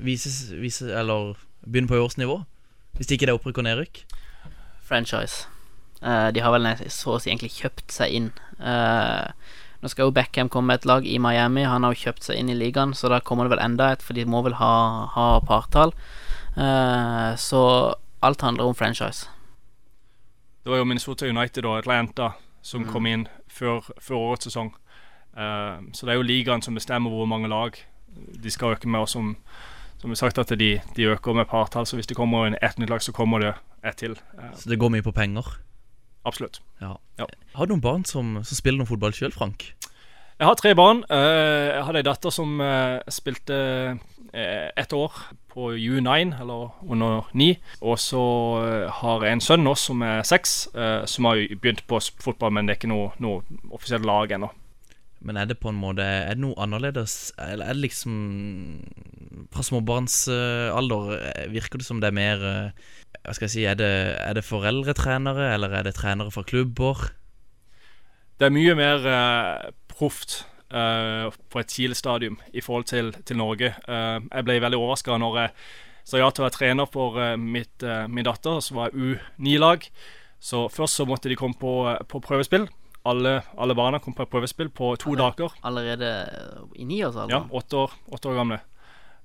[0.00, 2.42] vises, vises, eller begynne på årsnivå?
[3.00, 4.02] Hvis det ikke er opprykk og nedrykk?
[4.84, 5.48] Franchise.
[6.04, 8.28] Uh, de har vel så å si egentlig kjøpt seg inn.
[8.60, 9.32] Uh,
[9.80, 11.64] nå skal jo Beckham komme med et lag i Miami.
[11.64, 14.04] Han har jo kjøpt seg inn i ligaen, så da kommer det vel enda et,
[14.04, 14.74] for de må vel ha,
[15.16, 15.96] ha partall.
[16.58, 17.64] Uh, så
[18.20, 19.32] alt handler om franchise.
[20.60, 24.74] Det var jo Minnesota United og Atlanta som kom inn før, før årets sesong.
[25.36, 27.76] Eh, så det er jo ligaen som bestemmer hvor mange lag
[28.42, 29.00] de skal øke med.
[29.00, 29.36] Og som,
[30.00, 31.86] som vi sagt, at de, de øker med partall.
[31.86, 34.16] Så hvis det kommer en ett nytt lag, så kommer det ett til.
[34.38, 35.44] Eh, Så det går mye på penger?
[36.24, 36.60] Absolutt.
[36.80, 36.96] Ja.
[37.18, 37.26] Ja.
[37.56, 39.70] Har du noen barn som, som spiller noe fotball sjøl, Frank?
[40.40, 41.02] Jeg har tre barn.
[41.12, 43.98] Eh, Jeg hadde ei datter som eh, spilte
[44.32, 45.10] ett år
[45.50, 47.56] på U9, eller under ni.
[47.82, 48.20] Og så
[49.00, 50.68] har jeg en sønn nå som er seks,
[51.10, 53.42] som har begynt på fotball, men det er ikke noe, noe
[53.74, 54.52] offisielt lag ennå.
[55.20, 57.32] Men er det på en måte Er det noe annerledes?
[57.40, 58.14] Eller er det liksom
[59.52, 62.86] Fra småbarnsalder eh, virker det som det er mer eh,
[63.26, 67.10] Hva skal jeg si Er det, er det foreldretrenere, eller er det trenere fra klubber?
[68.40, 70.38] Det er mye mer uh, proft
[70.72, 73.74] uh, på et tidlig stadium i forhold til, til Norge.
[73.84, 75.50] Uh, jeg ble veldig overraska når jeg
[76.08, 79.84] sa ja til å være trener for mitt, min datter, som var U9-lag.
[80.40, 81.74] Så først så måtte de komme på,
[82.08, 82.64] på prøvespill.
[83.04, 85.54] Alle, alle barna kom på prøvespill på to dager.
[85.64, 86.10] Allerede
[86.76, 87.48] i niårsalderen?
[87.50, 88.60] Ja, åtte år, åtte år gamle.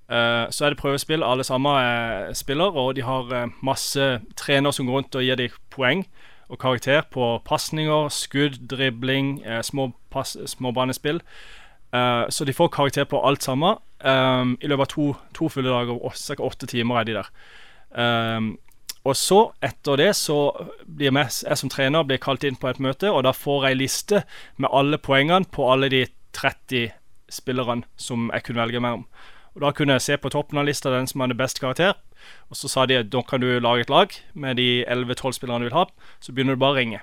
[0.05, 1.23] Uh, så er det prøvespill.
[1.25, 5.35] Alle sammen er spiller, og de har uh, masse trenere som går rundt og gir
[5.35, 6.05] dem poeng
[6.49, 11.21] og karakter på pasninger, skudd, dribling, eh, små, pass, småbanespill.
[11.93, 13.77] Eh, så de får karakter på alt sammen.
[14.03, 16.43] eh, I løpet av to, to fulle dager, ca.
[16.43, 17.29] åtte timer er de der.
[17.97, 18.41] Eh,
[19.05, 20.37] og så, etter det, så
[20.85, 24.21] blir jeg, som trener blir kalt inn på et møte, og da får jeg liste
[24.57, 26.89] med alle poengene på alle de 30
[27.31, 29.05] spillerne som jeg kunne velge mellom.
[29.55, 31.93] Og Da kunne jeg se på toppen av lista den som hadde best karakter.
[32.49, 35.63] Og så sa de at da kan du lage et lag med de 11-12 spillerne
[35.63, 35.85] du vil ha.
[36.19, 36.99] Så begynner du bare å ringe.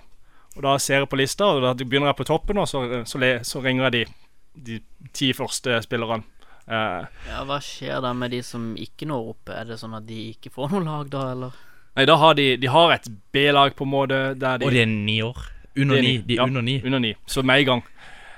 [0.57, 3.19] Og Da ser jeg på lista, og da begynner jeg på toppen, og så, så,
[3.41, 4.05] så ringer jeg de,
[4.53, 6.27] de ti første spillerne.
[6.69, 9.49] Uh, Ja, Hva skjer da med de som ikke når opp?
[9.49, 11.57] Er det sånn at de ikke får noe lag da, eller?
[11.96, 14.90] Nei, da har de, de har et B-lag på en måte de Og de er
[14.90, 15.48] ni år.
[15.76, 16.16] Under er ni.
[16.18, 16.46] De er ja.
[16.48, 16.81] under ni.
[16.85, 17.83] Under ni, så med en gang.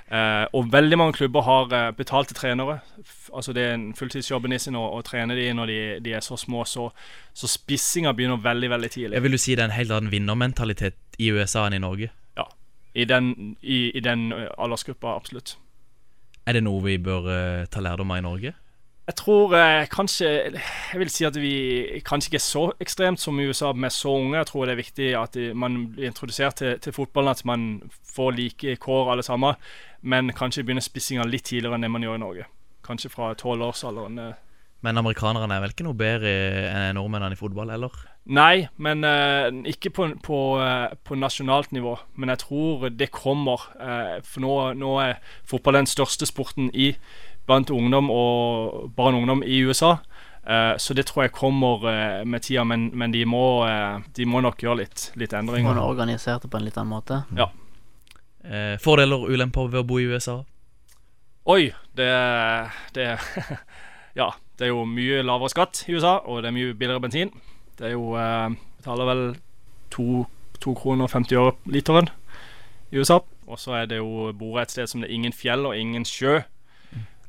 [0.05, 2.79] Uh, og veldig mange klubber har uh, betalte trenere.
[3.01, 6.13] F altså Det er en fulltidsjobben i sin å, å trene de når de, de
[6.13, 6.61] er så små.
[6.69, 6.91] Så,
[7.33, 9.15] så spissinga begynner veldig veldig tidlig.
[9.17, 12.11] Jeg vil jo si det er en helt annen vinnermentalitet i USA enn i Norge.
[12.95, 15.57] I den, i, i den aldersgruppa, absolutt.
[16.47, 18.53] Er det noe vi bør uh, ta lærdom av i Norge?
[19.05, 23.39] Jeg tror eh, kanskje Jeg vil si at vi kanskje ikke er så ekstremt som
[23.39, 24.37] i USA med så unge.
[24.37, 27.67] Jeg tror det er viktig at man blir introdusert til, til fotballen, at man
[28.15, 29.59] får like kår alle sammen.
[30.01, 32.47] Men kanskje begynner spissinga litt tidligere enn det man gjør i Norge.
[32.85, 34.19] Kanskje fra tolvårsalderen.
[34.19, 34.33] eh.
[34.85, 36.31] Men amerikanerne er vel ikke noe bedre
[36.69, 37.93] enn nordmennene i fotball, eller?
[38.25, 41.95] Nei, men eh, ikke på, på, eh, på nasjonalt nivå.
[42.17, 43.65] Men jeg tror det kommer.
[43.81, 46.91] eh, for nå, nå er fotball den største sporten i
[47.45, 49.97] blant ungdom og barn og ungdom i USA.
[50.45, 54.25] Eh, så det tror jeg kommer eh, med tida, men, men de, må, eh, de
[54.29, 55.73] må nok gjøre litt, litt Man endringer.
[55.79, 57.21] har organisert det på en litt annen måte?
[58.45, 60.43] Eh, fordeler og ulemper ved å bo i USA?
[61.49, 62.09] Oi, det,
[62.93, 63.07] det
[64.19, 67.33] Ja, det er jo mye lavere skatt i USA, og det er mye billigere bensin.
[67.77, 69.23] Det er jo eh, Betaler vel
[69.93, 70.25] to,
[70.61, 72.09] to kroner og 50 øre literen
[72.93, 73.17] i USA.
[73.49, 76.05] Og så er det jo bor et sted som det er ingen fjell og ingen
[76.05, 76.43] sjø.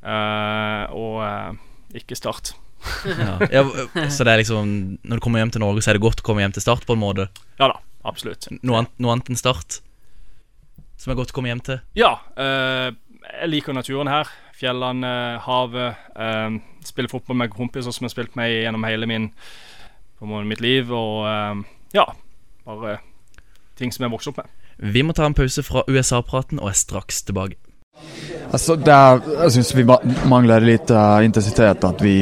[0.02, 2.54] Eh, og eh, ikke Start.
[3.06, 3.64] Ja.
[4.12, 4.68] så det er liksom
[5.02, 6.84] Når du kommer hjem til Norge, så er det godt å komme hjem til Start,
[6.86, 7.28] på en måte?
[7.58, 8.46] Ja da, absolutt.
[8.60, 9.80] Noe annet, noe annet enn Start?
[11.00, 11.80] Som er godt å komme hjem til?
[11.98, 12.90] Ja, eh,
[13.26, 14.30] jeg liker naturen her.
[14.56, 15.12] Fjellene,
[15.44, 16.04] havet.
[16.16, 19.30] eh, spiller fotball med kompiser som har spilt med gjennom hele min,
[20.20, 20.92] på måte mitt liv.
[20.94, 21.66] Og eh,
[21.98, 22.06] ja,
[22.68, 22.98] bare
[23.76, 24.54] ting som jeg vokste opp med.
[24.94, 27.58] Vi må ta en pause fra USA-praten og er straks tilbake.
[28.52, 29.84] Altså, der, er, jeg syns vi
[30.30, 31.82] mangler litt uh, intensitet.
[31.84, 32.14] At vi,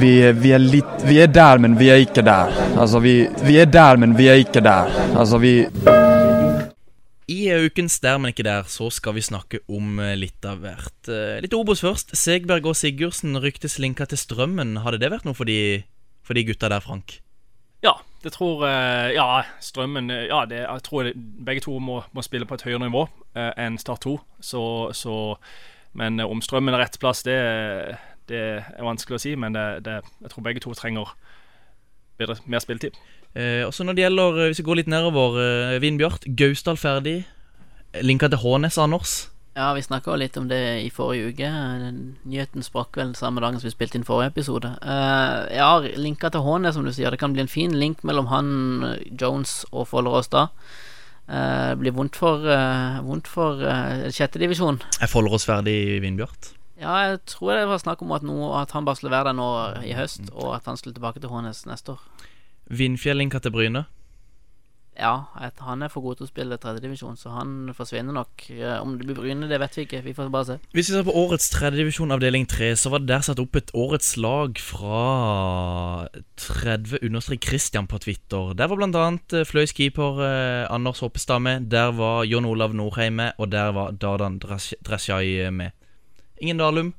[0.00, 2.52] vi, vi, er litt, vi er der, men vi er ikke der.
[2.76, 4.90] Altså, vi, vi er der, men vi er ikke der.
[5.16, 5.54] Altså, vi
[7.28, 11.10] I ukens Der, men ikke der, så skal vi snakke om eh, litt av hvert.
[11.12, 12.16] Eh, Litt Obos først.
[12.16, 14.78] Segberg og Sigurdsen ryktes linka til Strømmen.
[14.80, 15.84] Hadde det vært noe for de,
[16.24, 17.18] for de gutta der, Frank?
[18.24, 18.64] Det tror
[19.14, 22.82] Ja, Strømmen eh, Ja, det, jeg tror begge to må, må spille på et høyere
[22.86, 23.04] nivå
[23.38, 24.16] eh, enn Start 2.
[24.40, 25.14] Så, så
[25.92, 27.38] Men eh, om Strømmen er rett plass, det,
[28.30, 29.36] det er vanskelig å si.
[29.38, 31.14] Men det, jeg tror begge to trenger
[32.18, 32.98] bedre, mer spilletid.
[33.38, 36.26] Eh, også når det gjelder, eh, hvis vi går litt nedover, eh, Vindbjart.
[36.36, 37.24] Gausdal ferdig.
[38.02, 39.30] Linka til Hånes, Anders.
[39.58, 41.48] Ja, vi snakka litt om det i forrige uke.
[42.30, 44.70] Nyheten sprakk vel samme dagen som vi spilte inn forrige episode.
[44.84, 47.10] Uh, ja, linka til Hånes, som du sier.
[47.10, 48.52] Det kan bli en fin link mellom han,
[48.86, 50.44] eh, Jones og Follerås da.
[51.26, 54.78] Eh, det blir vondt for, uh, vondt for uh, sjettedivisjon.
[55.02, 56.52] Er Follerås ferdig i Vindbjart?
[56.78, 59.40] Ja, jeg tror det var snakk om at, noe, at han bare skulle være der
[59.40, 59.50] nå
[59.82, 62.28] i høst, og at han skulle tilbake til Hånes neste år.
[62.70, 63.88] Vindfjell linka til Bryne.
[64.98, 65.28] Ja,
[65.62, 68.48] han er for god til å spille tredjedivisjon, så han forsvinner nok.
[68.82, 70.00] Om det blir Bryne, det vet vi ikke.
[70.02, 70.56] Vi får bare se.
[70.74, 73.70] Hvis vi ser på årets tredjedivisjon avdeling 3, så var det der satt opp et
[73.78, 76.08] årets lag fra
[76.42, 78.54] 30 understrek Christian på Twitter.
[78.58, 81.70] Der var annet eh, Fløys keeper eh, Anders Hoppestad med.
[81.70, 85.70] Der var Jon Olav Norheim med, og der var Dardan Drasjai med.
[86.42, 86.94] Ingen Dalum?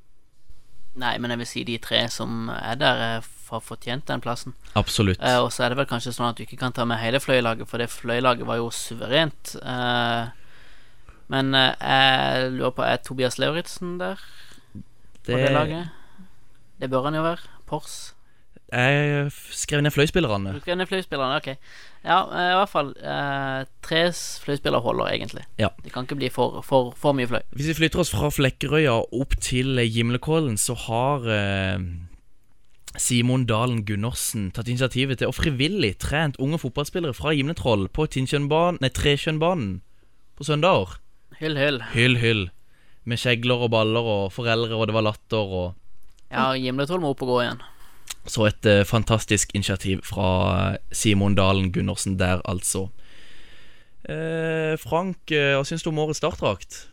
[0.99, 4.55] Nei, men jeg vil si de tre som er der, eh, har fortjent den plassen.
[4.79, 5.21] Absolutt.
[5.21, 7.21] Eh, og så er det vel kanskje sånn at du ikke kan ta med hele
[7.23, 9.55] fløyelaget, for det fløyelaget var jo suverent.
[9.59, 10.29] Eh,
[11.29, 14.21] men eh, jeg lurer på, er Tobias Lauritzen der
[15.25, 15.89] på det laget?
[16.79, 17.59] Det bør han jo være.
[17.69, 18.15] Pors.
[18.69, 20.53] Jeg skrev ned fløyspillerne.
[20.53, 21.47] Du skrev ned fløyspillerne, ok.
[22.05, 22.91] Ja, eh, i hvert fall.
[22.97, 24.01] Eh, tre
[24.45, 25.43] fløyspillere holder, egentlig.
[25.59, 25.67] Ja.
[25.83, 27.41] Det kan ikke bli for, for, for mye fløy.
[27.57, 31.79] Hvis vi flytter oss fra Flekkerøya opp til Gimlekollen, så har eh,
[32.97, 39.81] Simon Dalen Gundersen tatt initiativet til å frivillig trent unge fotballspillere fra Gimletroll på Trekjønnbanen
[40.39, 40.97] på søndager.
[41.39, 41.81] Hyll, hyll.
[41.93, 42.47] Hyll, hyll.
[43.05, 45.67] Med kjegler og baller og foreldre, og det var latter og
[46.29, 47.61] Ja, Gimletroll må opp og gå igjen.
[48.29, 52.89] Så et uh, fantastisk initiativ fra Simon Dalen Gundersen der, altså.
[54.09, 56.87] Uh, Frank, eh, hva syns du om årets startdrakt?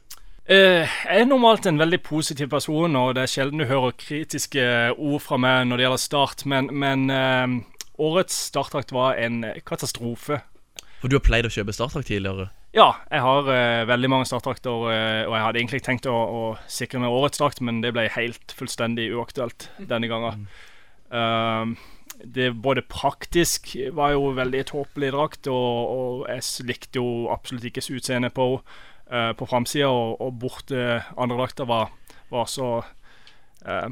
[0.47, 4.67] Eh, jeg er normalt en veldig positiv person, og det er sjelden du hører kritiske
[4.95, 7.57] ord fra meg når det gjelder start, men, men eh,
[7.99, 10.39] årets startdrakt var en katastrofe.
[11.01, 12.49] For du har pleid å kjøpe startdrakt tidligere?
[12.77, 16.41] Ja, jeg har uh, veldig mange startdrakter, uh, og jeg hadde egentlig tenkt å, å
[16.69, 20.43] sikre meg årets drakt, men det ble helt fullstendig uaktuelt denne gangen.
[21.09, 21.73] Um,
[22.21, 27.87] det både praktisk var jo veldig tåpelig drakt, og, og jeg likte jo absolutt ikke
[27.97, 28.51] utseendet på
[29.13, 31.93] uh, på framsida, og, og borte andredrakta var,
[32.33, 33.89] var så uh,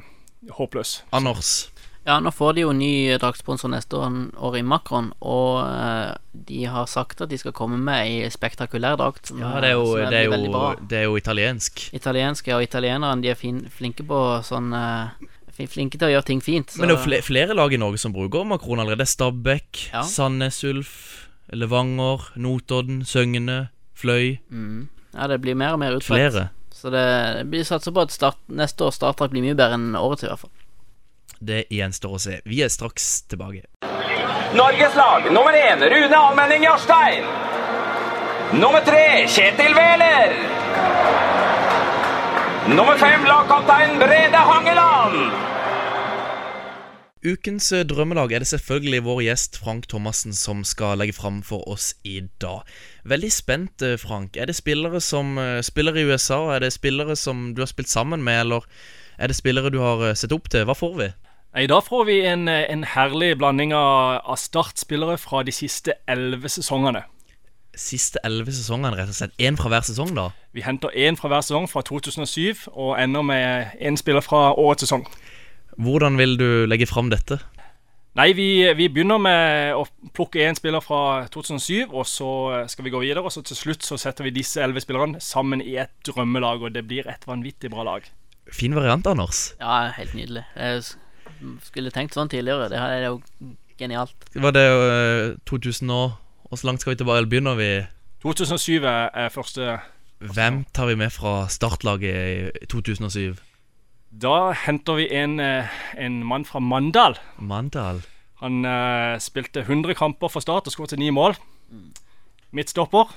[0.58, 1.02] håpløs.
[1.12, 1.56] Anders?
[2.04, 6.84] Ja, nå får de jo ny draktsponsor neste år, i Macron, og eh, de har
[6.90, 9.32] sagt at de skal komme med ei spektakulær drakt.
[9.32, 11.86] Ja, det er jo, er det er jo, det er jo italiensk.
[11.94, 16.40] ja og italienerne de er fin, flinke på sånn eh, Flinke til å gjøre ting
[16.42, 16.72] fint.
[16.74, 19.06] Men det er jo flere lag i Norge som bruker Makron allerede.
[19.06, 20.02] Er Stabæk, Ja.
[20.02, 24.40] Sandnes Ulf, Levanger, Notodden, Søgne, Fløy.
[24.50, 24.88] mm.
[25.14, 26.32] Ja, det blir mer og mer utbredt.
[26.32, 26.48] Flere.
[26.74, 27.04] Så det,
[27.48, 30.42] blir satser på at start, neste års startdrakt blir mye bedre enn årets, i hvert
[30.42, 30.52] fall.
[31.44, 32.40] Det gjenstår å se.
[32.48, 33.64] Vi er straks tilbake.
[34.54, 37.24] Norges lag nummer én Rune Almenning Jarstein.
[38.54, 40.36] Nummer tre Kjetil Wæler.
[42.68, 45.53] Nummer fem lagkaptein Brede Hangeland.
[47.24, 51.64] Ukens eh, drømmelag er det selvfølgelig vår gjest Frank Thomassen som skal legge fram for
[51.72, 52.68] oss i dag.
[53.08, 54.36] Veldig spent, eh, Frank.
[54.36, 56.52] Er det spillere som eh, spiller i USA?
[56.52, 58.68] Er det spillere som du har spilt sammen med, eller
[59.16, 60.68] er det spillere du har sett opp til?
[60.68, 61.08] Hva får vi?
[61.64, 66.52] I dag får vi en, en herlig blanding av, av startspillere fra de siste elleve
[66.52, 67.06] sesongene.
[67.74, 69.38] Siste elleve sesongene, rett og slett.
[69.40, 70.28] Én fra hver sesong, da?
[70.52, 74.84] Vi henter én fra hver sesong fra 2007, og ender med én spiller fra årets
[74.84, 75.08] sesong.
[75.80, 77.40] Hvordan vil du legge fram dette?
[78.14, 79.82] Nei, vi, vi begynner med å
[80.14, 82.28] plukke én spiller fra 2007, og så
[82.70, 83.24] skal vi gå videre.
[83.26, 86.76] Og så til slutt så setter vi disse elleve spillerne sammen i et drømmelag, og
[86.76, 88.06] det blir et vanvittig bra lag.
[88.54, 89.48] Fin variant, Anders.
[89.58, 90.44] Ja, helt nydelig.
[90.54, 90.84] Jeg
[91.66, 92.68] skulle tenkt sånn tidligere.
[92.70, 93.18] Det er jo
[93.80, 94.28] genialt.
[94.34, 94.84] Var det jo
[95.50, 96.20] 2000 og
[96.54, 97.18] Og så langt skal vi tilbake?
[97.18, 97.68] Eller begynner vi
[98.22, 99.80] 2007 er er første
[100.20, 103.34] Hvem tar vi med fra startlaget i 2007?
[104.22, 105.66] Da henter vi en, eh,
[105.98, 107.16] en mann fra Mandal.
[107.38, 108.02] Mandal.
[108.38, 111.34] Han uh, spilte 100 kamper for Start og skåret ni mål.
[112.50, 113.10] Midtstopper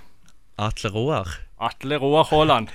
[0.57, 1.27] Atle Roar.
[1.59, 2.67] Atle Roar Haaland.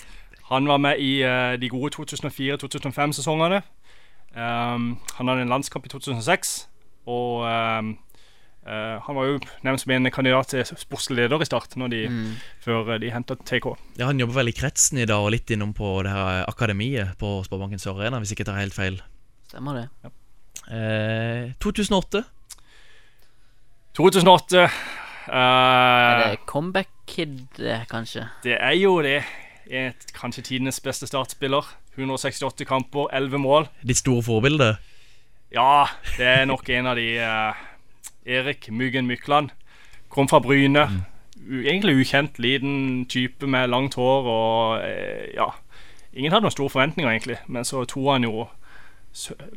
[0.50, 3.62] Han var med i uh, de gode 2004-2005-sesongene.
[4.34, 6.68] Um, han hadde en landskamp i 2006,
[7.06, 7.98] og um,
[8.66, 12.02] eh, han var jo nevnt som en kandidat til sportslig leder i Start når de,
[12.64, 13.72] før eh, de hentet TK.
[13.98, 17.16] Ja, Han jobber vel i kretsen i dag, og litt innom på det her akademiet
[17.20, 19.00] på Sparebanken Sør Arena, hvis ikke jeg tar helt feil.
[19.50, 20.12] Stemmer det.
[20.70, 22.22] Eh, 2008.
[23.98, 24.70] 2008 Er
[25.30, 28.28] eh, det Comeback Kid, eh, kanskje?
[28.44, 29.22] Det er jo det.
[29.70, 31.66] Et, kanskje tidenes beste startspiller.
[31.98, 33.68] 168 kamper, 11 mål.
[33.82, 34.76] Ditt store forbilde.
[35.50, 37.62] Ja, det er nok en av de eh,
[38.24, 39.50] Erik Myggen Mykland.
[40.08, 40.86] Kom fra Bryne.
[41.40, 45.48] U egentlig ukjent, liten type med langt hår og eh, ja.
[46.12, 48.48] Ingen hadde noen store forventninger, egentlig, men så tok han jo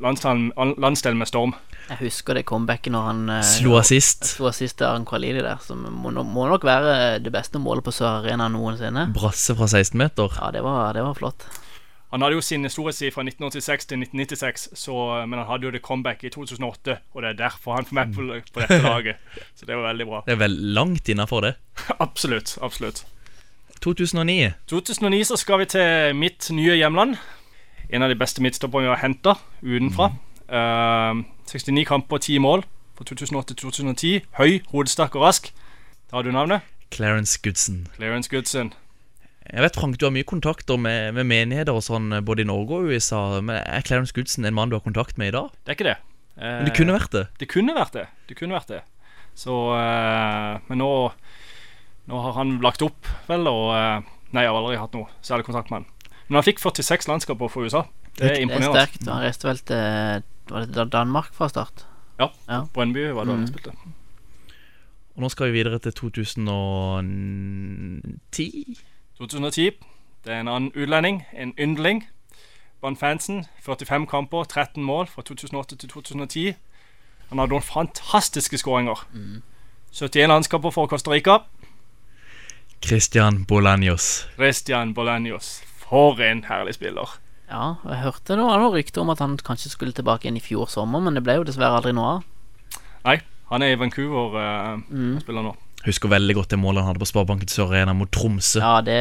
[0.02, 1.54] landsdelen, med storm.
[1.90, 4.26] Jeg husker det comebacket når han eh, Slo assist.
[4.38, 7.94] Slo assist til Aron Kvalili der, som må, må nok være det beste målet på
[7.94, 9.10] Sør Arena noensinne.
[9.14, 10.40] Brasse fra 16 meter.
[10.40, 11.46] Ja, det var, det var flott.
[12.14, 15.82] Han hadde jo sin storhetstid fra 1986 til 1996, så, men han hadde jo det
[15.82, 16.98] comeback i 2008.
[17.14, 19.16] Og det er derfor han får med på, på dette laget.
[19.58, 20.20] Så det var veldig bra.
[20.28, 21.54] Det er vel langt innafor det.
[22.06, 22.54] absolutt.
[22.62, 23.06] absolutt
[23.82, 24.52] 2009.
[24.70, 27.18] 2009 så skal vi til mitt nye hjemland.
[27.90, 29.34] En av de beste midtstopperne vi har henta
[29.66, 30.12] utenfra.
[30.48, 32.64] Eh, 69 kamper, 10 mål
[32.98, 34.14] fra 2008 til 2010.
[34.38, 35.50] Høy, hodesterk og rask.
[36.12, 36.62] Da har du navnet?
[36.94, 37.88] Clarence Goodson.
[37.98, 38.74] Clarence Goodson.
[39.52, 42.78] Jeg vet Frank, du har mye kontakter med, med menigheter og sånn både i Norge
[42.80, 43.42] og USA.
[43.44, 45.50] Men Er Clarence Goodson en mann du har kontakt med i dag?
[45.66, 45.98] Det er ikke det.
[46.38, 47.26] Eh, Men det kunne vært det.
[47.42, 48.06] Det kunne vært det.
[48.30, 48.80] Det kunne vært det.
[49.36, 50.92] Så eh, Men nå
[52.08, 54.02] Nå har han lagt opp, vel, og eh,
[54.36, 55.88] Nei, jeg har aldri hatt noe særlig kontakt med han.
[56.28, 57.82] Men han fikk 46 landskaper for USA.
[58.18, 58.74] Det er imponerende.
[58.74, 59.08] Det er sterkt.
[59.12, 59.84] Han reiste vel til
[60.54, 61.78] Var det Danmark fra start?
[62.20, 62.28] Ja.
[62.50, 62.60] Ja.
[62.74, 63.40] Brønnby var det Mm.
[63.44, 63.72] han spilte.
[65.16, 68.78] Og nå skal vi videre til 2010.
[69.18, 69.72] 2010.
[70.26, 72.04] Det er en annen utlending, en yndling.
[72.82, 76.54] Van Fansen, 45 kamper, 13 mål fra 2008 til 2010.
[77.30, 79.06] Han hadde noen fantastiske skåringer.
[79.92, 81.38] 71 landskamper for Costa Rica.
[82.86, 84.28] Christian Bolaños.
[84.36, 85.62] Christian Bolaños.
[85.90, 87.20] For en herlig spiller.
[87.52, 90.66] Ja, jeg hørte noe, noe rykte om at han kanskje skulle tilbake igjen i fjor
[90.72, 92.24] sommer, men det ble jo dessverre aldri noe av.
[93.06, 93.18] Nei,
[93.52, 95.20] han er i Vancouver uh, Mm.
[95.22, 95.54] spiller nå.
[95.84, 98.62] Husker veldig godt det målet han hadde på Sparebanken Sør Arena mot Tromsø.
[98.64, 99.00] Ja, det,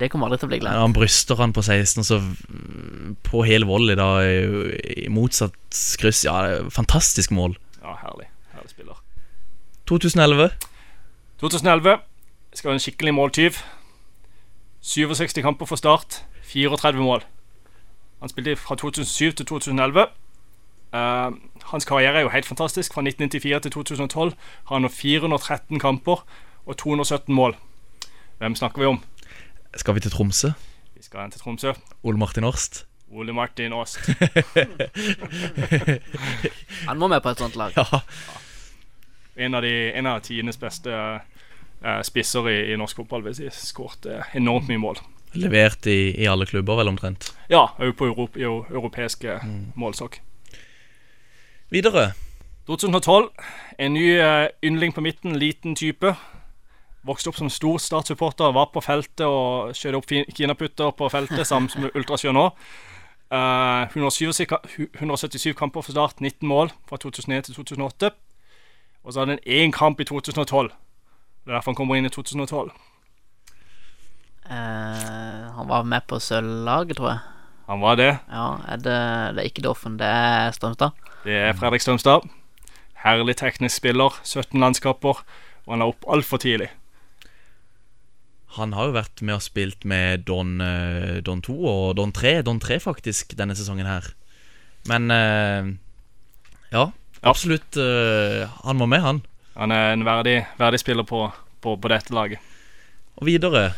[0.00, 0.80] det kommer aldri til å bli glemt.
[0.82, 2.18] Han bryster han på 16, så
[3.28, 4.40] på hel volley da i,
[5.04, 5.54] i motsatt
[6.02, 6.24] kryss.
[6.26, 7.54] Ja, fantastisk mål.
[7.78, 8.26] Ja, herlig.
[8.56, 8.98] Herlig spiller.
[9.90, 10.50] 2011.
[11.42, 12.02] 2011
[12.58, 13.62] skal være en skikkelig måltyv.
[14.82, 17.22] 67 kamper for Start, 34 mål.
[18.22, 20.10] Han spilte fra 2007 til 2011.
[20.92, 21.30] Eh,
[21.72, 22.94] hans karriere er jo helt fantastisk.
[22.94, 24.32] Fra 1994 til 2012
[24.68, 26.24] har han nå 413 kamper
[26.66, 27.56] og 217 mål.
[28.38, 29.02] Hvem snakker vi om?
[29.76, 30.48] Skal vi til Tromsø?
[30.94, 31.72] Vi skal hen til Tromsø.
[32.02, 32.86] Ole Martin Årst.
[33.12, 33.98] Ole Martin Årst.
[36.88, 37.72] Han må med på et sånt lag.
[37.76, 38.00] Ja.
[39.36, 41.20] En av, de, en av tidenes beste uh,
[42.04, 43.24] spisser i, i norsk fotball.
[43.24, 43.66] Vil jeg si.
[43.72, 45.00] Skåret uh, enormt mye mål.
[45.32, 47.32] Levert i, i alle klubber, vel omtrent.
[47.48, 48.76] Ja, òg på Europ, europeiske mm.
[48.76, 49.40] europeiske
[49.80, 50.20] målestokk.
[51.72, 52.12] Videre.
[52.68, 53.30] 2012.
[53.80, 56.12] En ny eh, yndling på midten, liten type.
[57.02, 61.72] Vokste opp som stor Start-supporter, var på feltet og skjøt opp kinaputter på feltet sammen
[61.82, 62.44] med Ultrasjø nå.
[63.32, 68.12] Uh, 177, ka- hu- 177 kamper for Start, 19 mål fra 2001 til 2008.
[69.02, 70.68] Og så hadde han én kamp i 2012.
[70.68, 72.70] Det er derfor han kommer inn i 2012.
[74.46, 77.18] Uh, han var med på sølvlaget, tror jeg.
[77.68, 78.10] Han var det.
[78.28, 78.98] Ja, er det,
[79.36, 80.98] det er ikke Doffen, det er Strømstad.
[81.24, 82.26] Det er Fredrik Strømstad.
[83.04, 84.14] Herlig teknisk spiller.
[84.26, 85.22] 17 landskaper.
[85.66, 86.68] Og han er opp altfor tidlig.
[88.58, 92.42] Han har jo vært med og spilt med Don, eh, Don 2 og Don 3.
[92.44, 94.10] Don 3 faktisk denne sesongen her.
[94.90, 95.70] Men eh,
[96.74, 96.88] ja,
[97.22, 97.78] absolutt.
[97.78, 99.22] eh, han må med, han.
[99.56, 101.24] Han er en verdig, verdig spiller på,
[101.62, 102.42] på, på dette laget.
[103.16, 103.70] Og videre.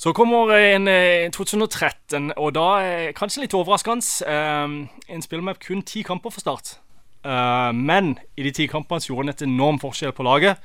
[0.00, 4.06] Så kommer en eh, 2013, og da er kanskje litt overraskende.
[4.24, 6.78] eh, en spiller med kun ti kamper for Start.
[7.24, 10.56] Eh, men i de ti kampene gjorde han et enorm forskjell på laget.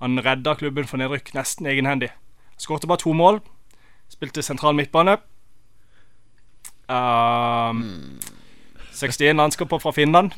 [0.00, 2.08] Han redda klubben for nedrykk nesten egenhendig.
[2.56, 3.42] Skårte bare to mål.
[4.08, 5.18] Spilte sentral midtbane.
[6.88, 8.18] Um,
[8.96, 10.32] 61 landskaper fra Finland.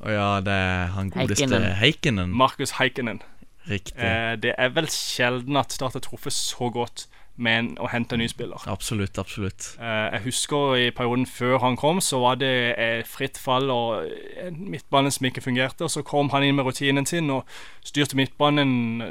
[0.00, 1.72] Og ja, det er han godeste Heikkinen.
[1.80, 2.36] Heikkinen.
[2.36, 3.22] Markus Heikkinen.
[3.66, 3.96] Riktig.
[3.98, 8.22] Eh, det er vel sjelden at Start har truffet så godt med å hente en
[8.24, 8.62] ny spiller.
[8.70, 9.68] Absolutt, absolutt.
[9.80, 14.08] Eh, jeg husker i perioden før han kom, så var det eh, fritt fall og
[14.40, 15.84] en midtbane som ikke fungerte.
[15.84, 17.44] Og så kom han inn med rutinen sin og
[17.84, 19.02] styrte midtbanen.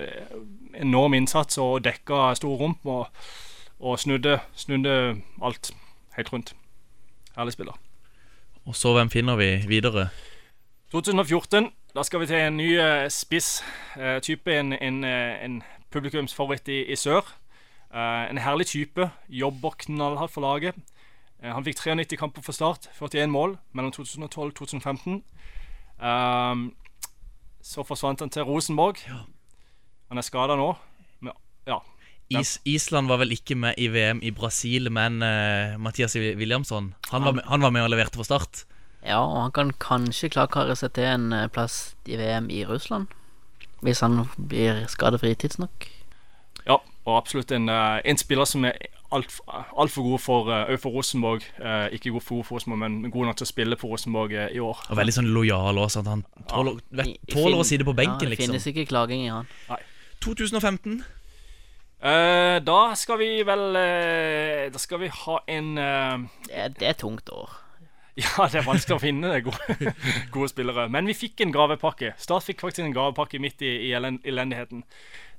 [0.75, 3.05] En Enorm innsats og dekka store rom og,
[3.79, 5.71] og snudde, snudde alt
[6.17, 6.55] helt rundt.
[7.37, 7.77] Herlig spiller.
[8.65, 10.09] Og så hvem finner vi videre?
[10.91, 13.63] 2014, da skal vi til en ny eh, spiss.
[13.99, 17.35] eh, type en, en, eh, en publikumsfavoritt i, i sør.
[17.93, 19.09] Eh, en herlig type.
[19.29, 20.75] Jobber knallhardt for laget.
[21.43, 25.21] Eh, han fikk 93 kamper for Start, 41 mål mellom 2012 og 2015.
[26.01, 26.69] Ehm,
[27.63, 28.99] så forsvant han til Rosenborg.
[30.09, 30.73] Han er skada nå.
[31.21, 31.33] Men,
[31.67, 31.79] ja.
[32.29, 37.21] Is Island var vel ikke med i VM i Brasil, men uh, Mathias Williamson Han
[37.21, 38.65] var med, han var med og leverte for Start.
[39.05, 43.13] Ja, og han kan kanskje klarkare seg til en plass i VM i Russland.
[43.85, 45.85] Hvis han blir skadefri tidsnok.
[46.65, 48.77] ja, og absolutt en, eh, en spiller som er
[49.13, 49.43] altfor
[49.77, 51.43] alt for god for, uh, for Rosenborg.
[51.61, 54.47] Uh, ikke god for, for Rosenborg, men god nok til å spille for Rosenborg uh,
[54.51, 54.81] i år.
[54.89, 57.85] Og veldig sånn lojal også, at han tåler, vet, I- i tåler å si sitte
[57.87, 58.55] på ja, benken, Det liksom.
[58.55, 59.45] finnes ikke klaging i han.
[60.25, 61.03] 2015.
[62.05, 63.61] Eh, da skal vi vel
[64.73, 67.53] Da skal vi ha en eh, Det er, det er tungt år.
[68.19, 69.93] Ja, det er vanskelig å finne gode,
[70.31, 70.85] gode spillere.
[70.91, 72.13] Men vi fikk en gavepakke.
[72.21, 74.85] Start fikk faktisk en gavepakke midt i, i elendigheten.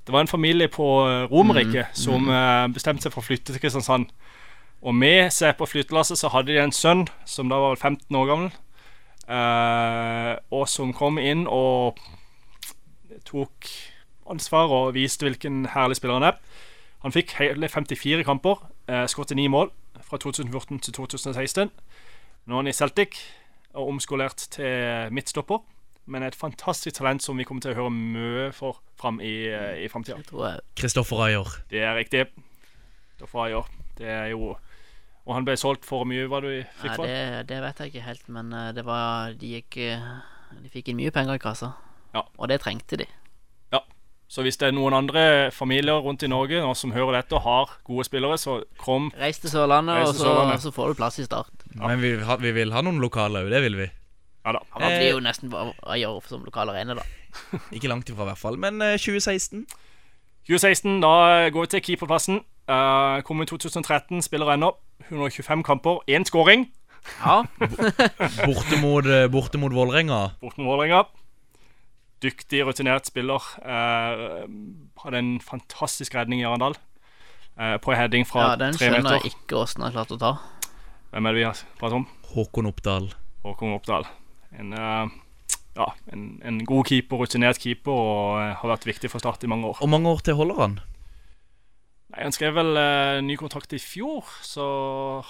[0.07, 3.59] Det var en familie på eh, Romerike som eh, bestemte seg for å flytte til
[3.59, 4.05] Kristiansand.
[4.79, 8.29] Og med seg på flyttelasset så hadde de en sønn som da var 15 år
[8.29, 8.51] gammel.
[9.27, 11.97] uh, og som kom inn og
[13.27, 13.67] tok
[14.31, 16.37] ansvar og viste hvilken herlig spiller han er.
[17.03, 19.73] Han fikk hele 54 kamper, uh, skåret 9 mål
[20.07, 21.73] fra 2014 til 2016.
[22.47, 23.19] Nå er han i Celtic
[23.73, 25.59] og omskolert til midtstopper.
[26.07, 29.83] Men et fantastisk talent som vi kommer til å høre mye for fram i, eh,
[29.83, 30.19] i framtida.
[30.79, 31.57] Kristoffer Ayer.
[31.71, 32.25] Det er riktig.
[33.17, 33.67] Kristoffer Ayer.
[33.97, 34.55] Det er jo
[35.27, 37.03] Og han ble solgt for mye, hva du fikk for?
[37.03, 40.05] Ja, det, det vet jeg ikke helt, men eh, det var De gikk eh,
[40.63, 41.73] De fikk inn mye penger i kassa.
[42.15, 42.23] Ja.
[42.39, 43.09] Og det trengte de.
[44.27, 45.21] Så hvis det er noen andre
[45.55, 49.39] familier rundt i Norge nå som hører dette og har gode spillere, så kom Reis
[49.39, 50.63] til Sørlandet, Reis og så, Sørlandet.
[50.65, 51.63] så får du plass i start.
[51.79, 52.11] Men vi,
[52.43, 53.87] vi vil ha noen lokale òg, det vil vi.
[54.47, 54.61] Ja da.
[54.77, 55.11] Han blir Eh.
[55.11, 57.03] jo nesten bare å gjøre som lokal arena, da.
[57.75, 58.55] Ikke langt ifra, i hvert fall.
[58.57, 59.65] Men eh, 2016
[60.47, 62.37] 2016, da går vi til keeperplassen.
[62.71, 64.69] Uh, kom i 2013, spiller ennå.
[65.09, 66.65] 125 kamper, én skåring
[67.19, 67.43] Ja,
[68.47, 71.03] borte mot, eh, borte mot Vålerenga.
[72.23, 73.43] Dyktig, rutinert spiller.
[73.61, 74.47] Uh,
[75.03, 76.75] hadde en fantastisk redning i Arendal.
[77.59, 79.19] Uh, på en heading fra ja den tre skjønner meter.
[79.27, 80.31] jeg ikke åssen jeg har klart å ta.
[81.11, 82.07] Hvem er det vi har pratet om?
[82.33, 83.11] Håkon Oppdal.
[83.45, 84.07] Håkon Oppdal.
[84.55, 85.07] En, eh,
[85.77, 89.49] ja, en, en god keeper, rutinert keeper, og eh, har vært viktig for Start i
[89.51, 89.81] mange år.
[89.81, 90.79] Hvor mange år til holder han?
[92.07, 94.65] Nei, han skrev vel eh, ny kontrakt i fjor, så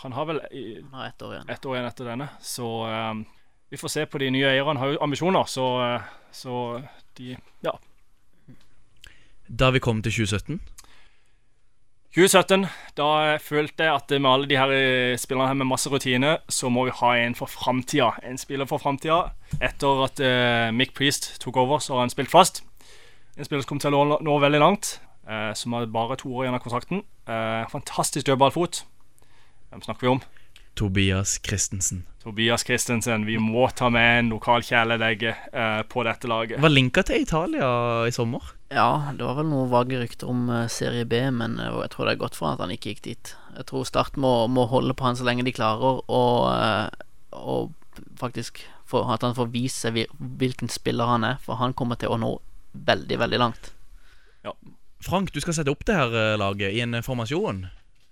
[0.03, 1.49] han har vel i, Han har ett år igjen.
[1.49, 2.30] ett år igjen etter denne.
[2.39, 3.13] Så eh,
[3.74, 4.70] vi får se på de nye eierne.
[4.76, 6.01] Han har jo ambisjoner, så, eh,
[6.32, 6.84] så
[7.18, 7.74] de Ja.
[9.47, 10.59] Da vi kom til 2017.
[12.18, 12.63] 2017,
[12.97, 16.65] da følte jeg at med alle de her eh, spillerne her med masse rutine, så
[16.74, 18.07] må vi ha en for framtida.
[18.26, 19.36] En spiller for framtida.
[19.61, 22.63] Etter at uh, Mick Priest tok over, så har han spilt fast.
[23.38, 24.97] En spiller som kom til å nå, nå veldig langt,
[25.28, 27.01] Uh, som har bare to år igjen av kontrakten.
[27.28, 28.86] Uh, fantastisk dødballfot.
[29.70, 30.22] Hvem snakker vi om?
[30.80, 32.05] Tobias Christensen.
[32.28, 33.23] Tobias Christensen.
[33.25, 36.59] Vi må ta med en lokal kjæledegge eh, på dette laget.
[36.59, 37.69] Var linka til Italia
[38.03, 38.49] i sommer.
[38.67, 42.09] Ja, det var vel noen vage rykter om eh, Serie B, men eh, jeg tror
[42.09, 43.32] det er godt for han at han ikke gikk dit.
[43.55, 48.03] Jeg tror Start må, må holde på han så lenge de klarer, og, eh, og
[48.19, 52.19] faktisk for, at han får vise hvilken spiller han er, for han kommer til å
[52.19, 52.34] nå
[52.91, 53.71] veldig, veldig langt.
[55.03, 57.67] Frank, du skal sette opp det her laget i en formasjon.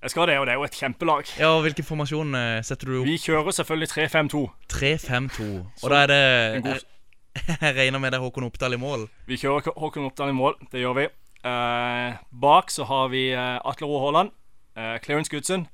[0.05, 1.29] Jeg skal det, og det er jo et kjempelag.
[1.39, 3.07] Ja, og Hvilken formasjon eh, setter du opp?
[3.09, 4.41] Vi kjører selvfølgelig 3-5-2.
[4.69, 5.45] 3-5-2.
[5.81, 6.83] Og da er det jeg,
[7.63, 9.07] jeg regner med det er Håkon Oppdal i mål.
[9.25, 11.07] Vi kjører Håkon Oppdal i mål, det gjør vi.
[11.49, 14.29] Eh, bak så har vi eh, Atle Roe Haaland,
[14.77, 15.65] eh, Clarence Goodson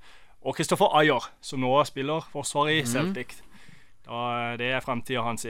[0.41, 3.35] og Kristoffer Ayer, som nå spiller forsvar i Celtic.
[4.07, 5.43] Da, det er framtida hans.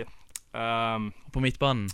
[0.58, 1.86] Um, På midtbanen.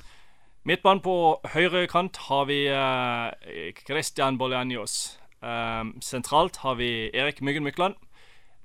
[0.63, 1.13] midtbanen på
[1.53, 5.17] høyre kant har vi eh, Christian Bolanios.
[5.41, 7.95] Um, sentralt har vi Erik Myggen Mykland,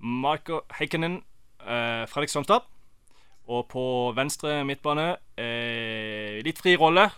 [0.01, 1.21] Marco Heikkinen,
[1.67, 2.65] uh, Fredrik Somstad.
[3.51, 3.85] Og på
[4.17, 7.09] venstre midtbane, uh, litt fri rolle,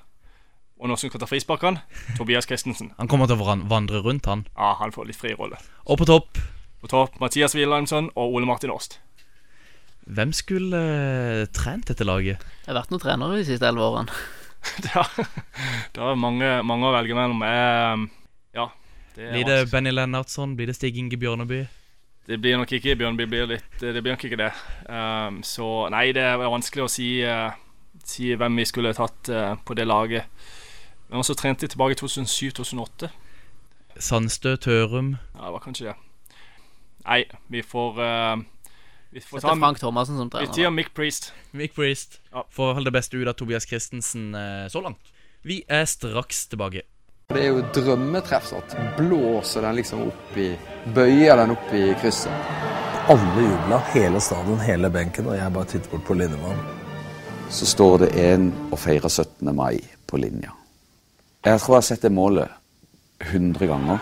[0.80, 1.84] og nå som kan ta frisparkene,
[2.18, 2.90] Tobias Christensen.
[2.98, 4.46] Han kommer til å vandre rundt, han.
[4.56, 5.60] Ja, han får litt fri rolle.
[5.86, 6.40] Og på topp
[6.84, 8.98] På topp Mathias Wilhelmsson og Ole Martin Åst.
[10.04, 12.42] Hvem skulle uh, trent dette laget?
[12.64, 14.18] Det har vært noen trenere de siste elleve årene.
[14.84, 15.30] det er,
[15.96, 17.40] det er mange, mange å velge mellom.
[17.46, 18.10] Jeg,
[19.14, 19.70] Blir det.
[19.70, 20.56] Benny Lennartson?
[20.56, 21.64] Blir det Stig Inge Bjørneby?
[22.26, 23.26] Det blir nok ikke Bjørneby.
[23.28, 24.52] blir litt Det blir nok ikke det.
[24.88, 27.52] Um, så nei, det er vanskelig å si, uh,
[28.04, 30.24] si hvem vi skulle tatt uh, på det laget.
[31.10, 33.10] Men også trente de tilbake i 2007-2008.
[34.00, 35.94] Sandstø, Tørum Ja, det var kanskje det.
[37.04, 37.20] Nei,
[37.52, 38.40] vi får uh,
[39.12, 40.54] Vi får ta Frank Thomassen som Vi trener.
[40.54, 40.70] tar da.
[40.70, 41.34] Mick Priest.
[41.52, 42.22] Mick Priest.
[42.32, 42.42] Ja.
[42.50, 44.32] Får holde det beste ut av Tobias Christensen
[44.72, 45.12] så langt.
[45.44, 46.82] Vi er straks tilbake.
[47.28, 48.46] Det er jo drømmetreff.
[48.46, 48.74] sant?
[48.98, 50.50] Blåser den liksom opp i
[50.94, 52.50] Bøyer den opp i krysset.
[53.08, 56.80] Alle jubla, hele stadion, hele benken, og jeg bare titter bort på linjemannen.
[57.48, 59.54] så står det en og feirer 17.
[59.54, 60.50] mai på linja.
[61.44, 62.48] Jeg tror jeg har sett det målet
[63.20, 63.98] 100 ganger.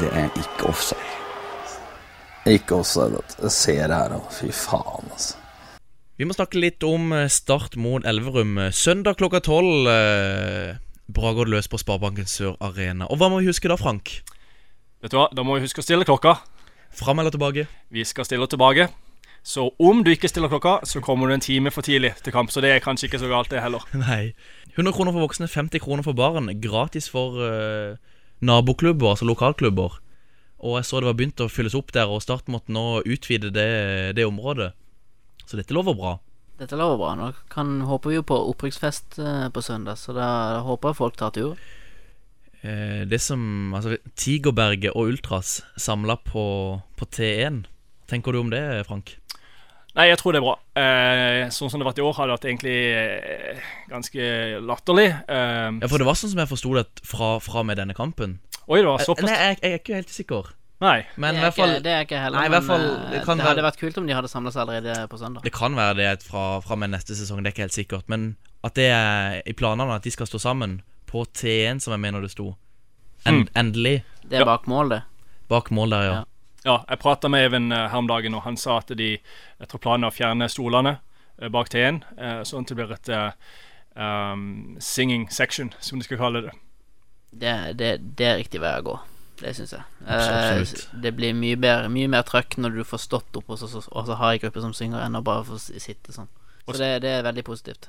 [0.00, 1.12] Det er ikke offside.
[2.46, 3.22] Ikke offside.
[3.42, 5.36] Jeg ser det her, og fy faen, altså.
[6.18, 8.58] Vi må snakke litt om eh, Start mot Elverum.
[8.74, 9.86] Søndag klokka tolv
[11.08, 13.06] eh, går det løs på Sparebanken Sør Arena.
[13.08, 14.20] Og hva må vi huske da, Frank?
[15.02, 16.38] Vet du hva, Da må vi huske å stille klokka.
[16.94, 17.66] Fram eller tilbake?
[17.90, 18.88] Vi skal stille tilbake.
[19.42, 22.50] Så om du ikke stiller klokka, så kommer du en time for tidlig til kamp.
[22.50, 23.84] Så det er kanskje ikke så galt, det heller.
[24.08, 24.34] Nei.
[24.74, 26.50] 100 kroner for voksne, 50 kroner for barn.
[26.60, 27.96] Gratis for, uh,
[28.40, 29.98] naboklubber, altså lokalklubber.
[30.58, 33.52] Og jeg så det var begynt å fylles opp der, og Start måtte nå utvide
[33.54, 33.70] det,
[34.18, 34.72] det området.
[35.46, 36.16] Så dette lover bra.
[36.58, 37.10] Dette lover bra.
[37.18, 40.28] Nå kan, håper vi jo på opprykksfest eh, på søndag, så da
[40.66, 41.54] håper jeg folk tar tur.
[42.66, 46.44] Eh, det som Altså, Tigerberget og Ultras samla på,
[46.98, 47.62] på T1.
[48.10, 49.14] Tenker du om det, Frank?
[49.98, 50.56] Nei, jeg tror det er bra.
[50.78, 54.28] Eh, sånn som det har vært i år, har det vært egentlig eh, ganske
[54.66, 55.08] latterlig.
[55.26, 58.38] Eh, Ja, For det var sånn som jeg forsto det fra, fra med denne kampen.
[58.68, 59.30] Oi, det var såpass.
[59.30, 60.50] Nei, jeg, jeg er ikke helt sikker.
[60.78, 60.98] Nei.
[61.16, 63.00] Men det, er hvert fall ikke, det er ikke heller, Nei, men, fall men eh,
[63.10, 65.42] det det, kan hadde vært kult om de hadde samla seg allerede på søndag.
[65.42, 68.06] Det kan være det fra, fra med neste sesong, det er ikke helt sikkert.
[68.12, 68.30] Men
[68.66, 72.22] at det er i planene at de skal stå sammen på T1, som jeg mener
[72.22, 72.52] det sto.
[73.26, 74.04] En, Endelig.
[74.22, 75.02] Det er bak mål, det.
[75.50, 76.18] Bak mål der, ja.
[76.66, 79.16] Ja, jeg prata med Even eh, her om dagen, og han sa at de
[79.62, 80.98] etter planen å fjerne stolene
[81.40, 83.12] eh, bak T1, eh, sånn at det blir et
[83.98, 86.56] um, singing section, som de skal kalle det.
[87.30, 88.98] Det, det, det er riktig vei å gå.
[89.40, 89.82] Det syns jeg.
[90.06, 90.88] Absolutt.
[90.94, 93.68] Eh, det blir mye, bedre, mye mer trøkk når du får stått opp og så,
[93.70, 96.28] så, og så har en gruppe som synger, enn å bare få sitte sånn.
[96.66, 97.88] Så det, det er veldig positivt.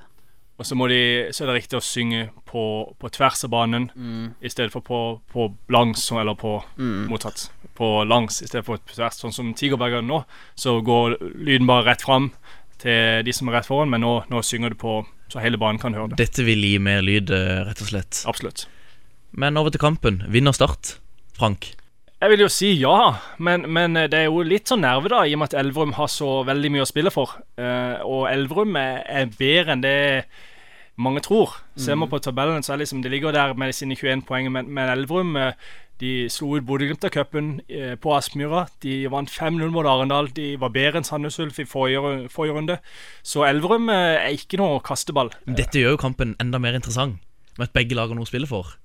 [0.59, 2.61] Og så, må de, så er det riktig å synge på,
[2.99, 4.33] på tvers av banen Mm.
[4.43, 4.99] i stedet for på,
[5.31, 7.07] på langs, eller på Mm.
[7.09, 7.45] motsatt.
[7.79, 9.15] På langs i stedet for på tvers.
[9.21, 10.25] Sånn som Tigerberger nå,
[10.59, 12.31] så går lyden bare rett fram
[12.79, 15.79] til de som er rett foran, men nå, nå synger du på så hele banen
[15.79, 16.17] kan høre det.
[16.25, 18.23] Dette vil gi mer lyd, eh, rett og slett.
[18.27, 18.65] Absolutt.
[19.31, 20.23] Men over til kampen.
[20.27, 20.97] Vinner Start,
[21.39, 21.71] Frank.
[22.19, 22.95] Jeg vil jo si ja,
[23.39, 25.93] men, men eh, det er jo litt sånn nerve, da, i og med at Elverum
[25.95, 27.37] har så veldig mye å spille for.
[27.55, 29.93] Uh, og Elverum er, er bedre enn det
[30.99, 31.53] mange tror.
[31.79, 32.11] Ser man Mm.
[32.11, 35.31] på tabellen, så er liksom, de ligger der med sine 21 poeng, men, men Elverum
[35.39, 35.53] uh,
[36.03, 38.65] de slo ut Bodø-Glimt av cupen uh, på Aspmyra.
[38.83, 40.27] De vant 5-0 mot Arendal.
[40.35, 42.79] De var bedre enn Sandnes Ulf i forrige, forrige runde.
[43.23, 45.31] Så Elverum er ikke noe kasteball.
[45.47, 47.23] Dette gjør jo kampen enda mer interessant,
[47.55, 48.75] med at begge lag har noe å spille for.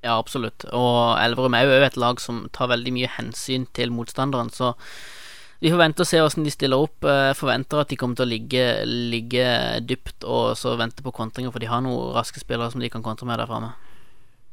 [0.00, 0.64] Ja, absolutt.
[0.72, 4.74] Og Elverum er jo et lag som tar veldig mye hensyn til motstanderen, så
[5.60, 7.04] vi får vente og se hvordan de stiller opp.
[7.04, 9.44] Jeg forventer at de kommer til å ligge, ligge
[9.84, 13.04] dypt og så vente på kontringer, for de har noen raske spillere som de kan
[13.04, 13.74] kontre med der framme.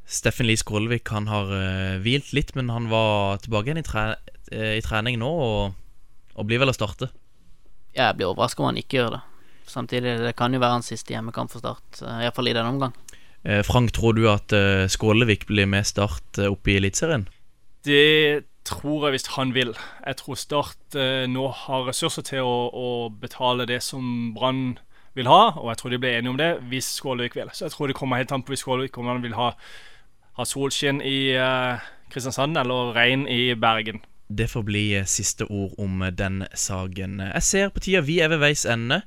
[0.08, 4.04] Steffen Lie Skålevik han har eh, hvilt litt, men han var tilbake igjen i, tre
[4.52, 5.80] eh, i trening nå og,
[6.36, 7.10] og blir vel å starte.
[7.96, 9.24] Jeg blir overraska om han ikke gjør det.
[9.68, 12.96] Samtidig, det kan jo være hans siste hjemmekamp for Start, eh, iallfall i denne omgang.
[13.44, 17.28] Eh, Frank, tror du at eh, Skålevik blir med Start eh, oppe i Eliteserien?
[17.86, 19.72] Det tror jeg hvis han vil.
[20.04, 20.98] Jeg tror Start
[21.32, 24.76] nå har ressurser til å, å betale det som Brann
[25.16, 27.52] vil ha, og jeg tror de blir enige om det hvis Skålevik vil.
[27.54, 29.54] Så jeg tror det kommer helt an på hvis Skålevik om han vil ha,
[30.38, 31.80] ha solskinn i uh,
[32.12, 34.04] Kristiansand eller regn i Bergen.
[34.28, 37.22] Det får bli siste ord om den saken.
[37.24, 39.02] Jeg ser på tida vi er ved veis ende.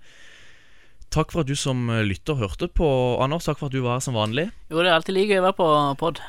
[1.11, 2.87] Takk for at du som eh, lytter hørte på,
[3.23, 3.49] Anders.
[3.49, 4.51] Takk for at du var her som vanlig.
[4.71, 6.23] Jo, det er alltid like gøy å være på pod.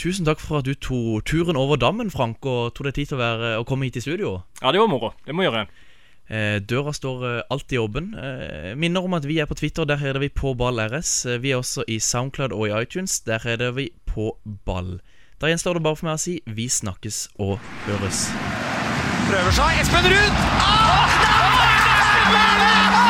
[0.00, 3.18] Tusen takk for at du tok turen over dammen, Frank, og tok deg tid til
[3.18, 4.38] å, være, å komme hit i studio.
[4.62, 5.10] Ja, det var moro.
[5.26, 5.66] Det må jeg gjøre.
[6.30, 8.12] Eh, døra står eh, alltid åpen.
[8.14, 11.26] Eh, minner om at vi er på Twitter, der heter vi på ball RS.
[11.42, 14.30] Vi er også i Soundcloud og i iTunes, der heter vi på
[14.64, 15.00] ball.
[15.42, 17.58] Da gjenstår det bare for meg å si vi snakkes og
[17.88, 18.28] høres.
[19.26, 19.82] Prøver seg.
[19.82, 20.42] Espen Ruud!
[20.62, 23.09] Ah,